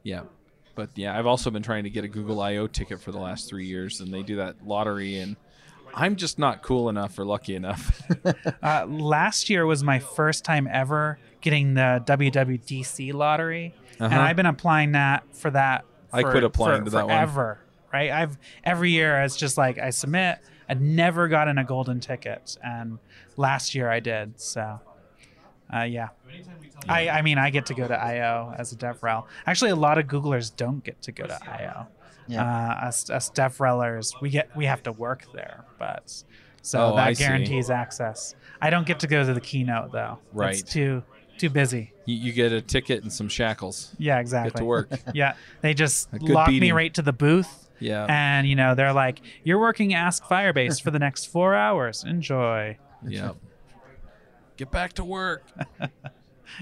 Yeah. 0.05 0.23
But 0.77 0.91
yeah, 0.95 1.19
I've 1.19 1.27
also 1.27 1.51
been 1.51 1.63
trying 1.65 1.85
to 1.85 1.91
get 1.91 2.05
a 2.05 2.09
Google 2.09 2.41
I/O 2.41 2.67
ticket 2.69 3.01
for 3.01 3.11
the 3.11 3.19
last 3.19 3.49
three 3.49 3.67
years, 3.67 4.01
and 4.01 4.13
they 4.15 4.23
do 4.23 4.37
that 4.37 4.67
lottery, 4.67 5.19
and 5.19 5.35
I'm 5.95 6.15
just 6.17 6.39
not 6.39 6.63
cool 6.63 6.89
enough 6.89 7.19
or 7.19 7.25
lucky 7.25 7.55
enough. 7.57 8.01
Uh, 8.63 8.87
last 8.87 9.51
year 9.51 9.67
was 9.67 9.85
my 9.85 9.99
first 9.99 10.45
time 10.45 10.67
ever 10.71 11.19
getting 11.43 11.75
the 11.75 12.03
WWDC 12.07 13.13
lottery, 13.13 13.75
and 13.99 14.13
Uh-huh. 14.13 14.21
I've 14.23 14.37
been 14.37 14.47
applying 14.47 14.93
that 14.93 15.23
for 15.37 15.51
that. 15.51 15.85
I 16.13 16.23
for- 16.23 16.31
quit 16.31 16.45
applying 16.45 16.81
for- 16.81 16.85
to 16.87 16.91
that 16.93 17.07
one. 17.07 17.09
forever. 17.15 17.59
Right? 17.93 18.11
I've 18.11 18.37
every 18.65 18.91
year 18.91 19.21
it's 19.23 19.37
just 19.37 19.57
like 19.57 19.79
I 19.79 19.91
submit. 19.91 20.39
I'd 20.69 20.81
never 20.81 21.29
gotten 21.29 21.59
a 21.59 21.65
golden 21.65 22.01
ticket, 22.01 22.57
and 22.65 22.99
last 23.37 23.75
year 23.75 23.89
I 23.91 24.01
did. 24.01 24.41
So, 24.41 24.81
uh, 25.75 25.83
yeah. 25.83 26.09
I, 26.89 27.09
I 27.09 27.23
mean, 27.23 27.39
I 27.39 27.51
get 27.51 27.67
to 27.67 27.75
go 27.75 27.87
to 27.89 27.95
I/O 27.95 28.55
as 28.59 28.73
a 28.73 28.77
DevRel. 28.77 29.25
Actually, 29.47 29.71
a 29.71 29.77
lot 29.77 29.99
of 29.99 30.07
Googlers 30.07 30.55
don't 30.55 30.83
get 30.85 31.01
to 31.03 31.13
go 31.13 31.25
to 31.27 31.35
I/O. 31.49 31.87
Yeah. 32.27 32.43
Uh, 32.43 32.87
us, 32.87 33.11
us 33.11 33.31
DevRelers, 33.31 34.21
we 34.21 34.31
get 34.31 34.55
we 34.57 34.67
have 34.67 34.83
to 34.85 34.93
work 34.93 35.25
there, 35.35 35.65
but 35.79 36.23
so 36.63 36.93
Oh, 36.93 36.97
that 36.97 37.09
I 37.09 37.13
see. 37.13 37.25
guarantees 37.25 37.71
access. 37.71 38.35
I 38.61 38.71
don't 38.71 38.87
get 38.87 39.01
to 39.01 39.07
go 39.07 39.25
to 39.25 39.35
the 39.35 39.41
keynote 39.41 39.93
though. 39.93 40.19
Right. 40.33 40.59
It's 40.59 40.63
too 40.73 41.03
too 41.39 41.51
busy. 41.51 41.93
you, 42.07 42.17
you 42.17 42.33
get 42.33 42.53
a 42.53 42.61
ticket 42.63 43.03
and 43.03 43.13
some 43.13 43.29
shackles. 43.29 43.95
Yeah, 43.99 44.21
exactly. 44.21 44.53
Get 44.53 44.59
to 44.59 44.65
work. 44.65 44.89
Yeah, 45.15 45.35
they 45.63 45.75
just 45.75 46.09
A 46.13 46.19
good 46.19 46.31
lock 46.31 46.49
me 46.51 46.71
right 46.73 46.93
to 46.95 47.03
the 47.03 47.13
booth, 47.13 47.69
Yeah. 47.81 48.07
and 48.09 48.47
you 48.47 48.57
know 48.57 48.75
they're 48.75 48.93
like, 48.93 49.21
"You're 49.43 49.59
working 49.59 49.95
Ask 49.95 50.25
Firebase 50.25 50.81
for 50.83 50.91
the 50.91 50.99
next 50.99 51.27
four 51.27 51.55
hours. 51.55 52.05
Enjoy." 52.05 52.79
yeah. 53.07 53.33
Get 54.57 54.71
back 54.71 54.93
to 54.95 55.05
work. 55.05 55.45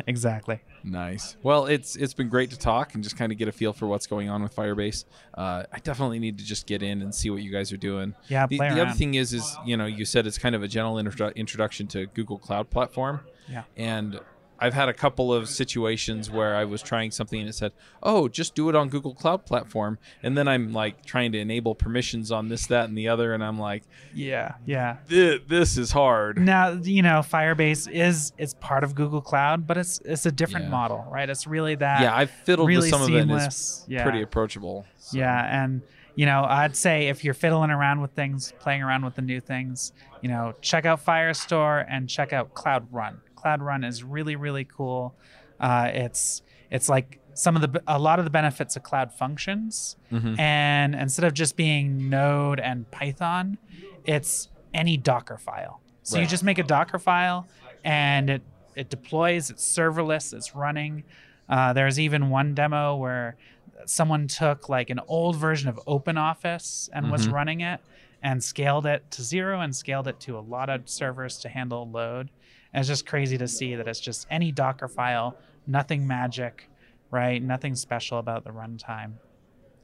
Exactly. 0.06 0.60
Nice. 0.84 1.36
Well, 1.42 1.66
it's 1.66 1.96
it's 1.96 2.14
been 2.14 2.28
great 2.28 2.50
to 2.50 2.58
talk 2.58 2.94
and 2.94 3.02
just 3.02 3.16
kind 3.16 3.30
of 3.32 3.38
get 3.38 3.48
a 3.48 3.52
feel 3.52 3.72
for 3.72 3.86
what's 3.86 4.06
going 4.06 4.28
on 4.28 4.42
with 4.42 4.54
Firebase. 4.54 5.04
Uh, 5.34 5.64
I 5.72 5.78
definitely 5.78 6.18
need 6.18 6.38
to 6.38 6.44
just 6.44 6.66
get 6.66 6.82
in 6.82 7.02
and 7.02 7.14
see 7.14 7.30
what 7.30 7.42
you 7.42 7.50
guys 7.52 7.72
are 7.72 7.76
doing. 7.76 8.14
Yeah, 8.28 8.46
The, 8.46 8.58
the 8.58 8.80
other 8.80 8.92
thing 8.92 9.14
is, 9.14 9.32
is 9.32 9.56
you 9.66 9.76
know, 9.76 9.86
you 9.86 10.04
said 10.04 10.26
it's 10.26 10.38
kind 10.38 10.54
of 10.54 10.62
a 10.62 10.68
general 10.68 10.94
introdu- 10.94 11.34
introduction 11.36 11.86
to 11.88 12.06
Google 12.06 12.38
Cloud 12.38 12.70
Platform. 12.70 13.20
Yeah. 13.50 13.64
And 13.76 14.18
I've 14.62 14.74
had 14.74 14.88
a 14.88 14.92
couple 14.94 15.32
of 15.34 15.48
situations 15.48 16.30
where 16.30 16.54
I 16.56 16.64
was 16.64 16.82
trying 16.82 17.10
something 17.10 17.40
and 17.40 17.48
it 17.48 17.54
said, 17.54 17.72
"Oh, 18.02 18.28
just 18.28 18.54
do 18.54 18.68
it 18.68 18.74
on 18.74 18.88
Google 18.88 19.14
Cloud 19.14 19.44
Platform," 19.44 19.98
and 20.22 20.36
then 20.38 20.48
I'm 20.48 20.72
like 20.72 21.04
trying 21.04 21.32
to 21.32 21.38
enable 21.38 21.74
permissions 21.74 22.30
on 22.30 22.48
this, 22.48 22.66
that, 22.68 22.88
and 22.88 22.96
the 22.96 23.08
other, 23.08 23.34
and 23.34 23.42
I'm 23.44 23.58
like, 23.58 23.82
Yeah, 24.14 24.54
yeah. 24.66 24.96
"Thi- 25.08 25.40
"This 25.46 25.76
is 25.76 25.92
hard." 25.92 26.38
Now 26.38 26.70
you 26.70 27.02
know 27.02 27.20
Firebase 27.20 27.90
is 27.90 28.32
it's 28.38 28.54
part 28.60 28.84
of 28.84 28.94
Google 28.94 29.20
Cloud, 29.20 29.66
but 29.66 29.76
it's 29.76 30.00
it's 30.04 30.26
a 30.26 30.32
different 30.32 30.66
Yeah. 30.66 30.70
model, 30.72 31.06
right? 31.10 31.28
It's 31.28 31.46
really 31.46 31.74
that. 31.76 32.00
Yeah, 32.00 32.14
I've 32.14 32.30
fiddled 32.30 32.68
really 32.68 32.82
with 32.82 32.90
some 32.90 33.02
of 33.02 33.08
it. 33.10 33.20
And 33.22 33.30
it's. 33.32 33.84
Yeah. 33.88 34.02
pretty 34.04 34.22
approachable. 34.22 34.86
So, 34.98 35.18
Yeah, 35.18 35.62
and 35.64 35.82
you 36.14 36.26
know, 36.26 36.44
I'd 36.46 36.76
say 36.76 37.08
if 37.08 37.24
you're 37.24 37.34
fiddling 37.34 37.70
around 37.70 38.00
with 38.00 38.12
things, 38.12 38.52
playing 38.60 38.82
around 38.82 39.04
with 39.04 39.14
the 39.16 39.22
new 39.22 39.40
things, 39.40 39.92
you 40.20 40.28
know, 40.28 40.54
check 40.60 40.84
out 40.86 41.04
Firestore 41.04 41.84
and 41.88 42.08
check 42.08 42.32
out 42.32 42.54
Cloud 42.54 42.86
Run. 42.92 43.20
Cloud 43.42 43.60
Run 43.60 43.82
is 43.84 44.04
really 44.04 44.36
really 44.36 44.64
cool. 44.64 45.14
Uh, 45.60 45.90
it's 45.92 46.42
it's 46.70 46.88
like 46.88 47.18
some 47.34 47.56
of 47.56 47.62
the 47.72 47.82
a 47.88 47.98
lot 47.98 48.18
of 48.18 48.24
the 48.24 48.30
benefits 48.30 48.76
of 48.76 48.82
Cloud 48.84 49.12
Functions, 49.12 49.96
Mhm. 50.12 50.38
and 50.38 50.94
instead 50.94 51.24
of 51.24 51.34
just 51.34 51.56
being 51.56 52.08
Node 52.08 52.60
and 52.60 52.88
Python, 52.90 53.58
it's 54.04 54.48
any 54.72 54.96
Docker 54.96 55.38
file. 55.38 55.80
So 56.04 56.18
you 56.18 56.26
just 56.26 56.44
make 56.44 56.58
a 56.58 56.62
Docker 56.62 56.98
file, 56.98 57.46
and 57.84 58.30
it 58.30 58.42
it 58.74 58.88
deploys. 58.88 59.50
It's 59.50 59.64
serverless. 59.64 60.32
It's 60.32 60.54
running. 60.54 61.04
Uh, 61.48 61.72
there's 61.74 61.98
even 62.00 62.30
one 62.30 62.54
demo 62.54 62.96
where 62.96 63.36
someone 63.84 64.28
took 64.28 64.68
like 64.68 64.88
an 64.90 65.00
old 65.08 65.36
version 65.36 65.68
of 65.68 65.78
OpenOffice 65.86 66.88
and 66.92 67.10
was 67.10 67.26
Mhm. 67.28 67.32
running 67.32 67.60
it 67.60 67.80
and 68.22 68.42
scaled 68.42 68.86
it 68.86 69.10
to 69.10 69.22
zero 69.22 69.60
and 69.60 69.74
scaled 69.74 70.06
it 70.08 70.20
to 70.20 70.38
a 70.38 70.40
lot 70.40 70.70
of 70.70 70.88
servers 70.88 71.36
to 71.38 71.48
handle 71.48 71.88
load. 71.90 72.30
And 72.72 72.80
it's 72.80 72.88
just 72.88 73.06
crazy 73.06 73.38
to 73.38 73.48
see 73.48 73.74
that 73.74 73.86
it's 73.86 74.00
just 74.00 74.26
any 74.30 74.52
Docker 74.52 74.88
file, 74.88 75.36
nothing 75.66 76.06
magic, 76.06 76.68
right? 77.10 77.42
Nothing 77.42 77.74
special 77.74 78.18
about 78.18 78.44
the 78.44 78.50
runtime. 78.50 79.14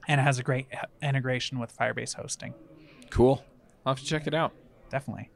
And 0.07 0.21
it 0.21 0.25
has 0.25 0.39
a 0.39 0.43
great 0.43 0.67
integration 1.03 1.59
with 1.59 1.77
Firebase 1.77 2.15
hosting. 2.15 2.55
Cool. 3.11 3.45
I'll 3.85 3.95
have 3.95 4.01
to 4.01 4.07
check 4.07 4.27
it 4.27 4.35
out. 4.35 4.53
Definitely. 4.91 5.31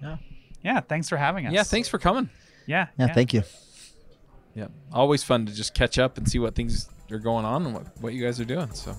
Yeah. 0.00 0.16
Yeah. 0.62 0.80
Thanks 0.80 1.08
for 1.08 1.16
having 1.18 1.46
us. 1.46 1.52
Yeah, 1.52 1.62
thanks 1.62 1.88
for 1.88 1.98
coming. 1.98 2.30
Yeah. 2.66 2.86
Yeah, 2.98 3.12
thank 3.12 3.34
you. 3.34 3.42
Yeah, 4.54 4.68
always 4.92 5.24
fun 5.24 5.46
to 5.46 5.52
just 5.52 5.74
catch 5.74 5.98
up 5.98 6.16
and 6.16 6.28
see 6.28 6.38
what 6.38 6.54
things 6.54 6.88
are 7.10 7.18
going 7.18 7.44
on 7.44 7.66
and 7.66 7.74
what, 7.74 8.00
what 8.00 8.14
you 8.14 8.24
guys 8.24 8.40
are 8.40 8.44
doing. 8.44 8.72
So, 8.72 8.94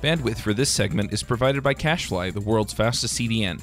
bandwidth 0.00 0.38
for 0.38 0.54
this 0.54 0.70
segment 0.70 1.12
is 1.12 1.24
provided 1.24 1.62
by 1.62 1.74
CacheFly, 1.74 2.32
the 2.32 2.40
world's 2.40 2.72
fastest 2.72 3.18
CDN. 3.18 3.62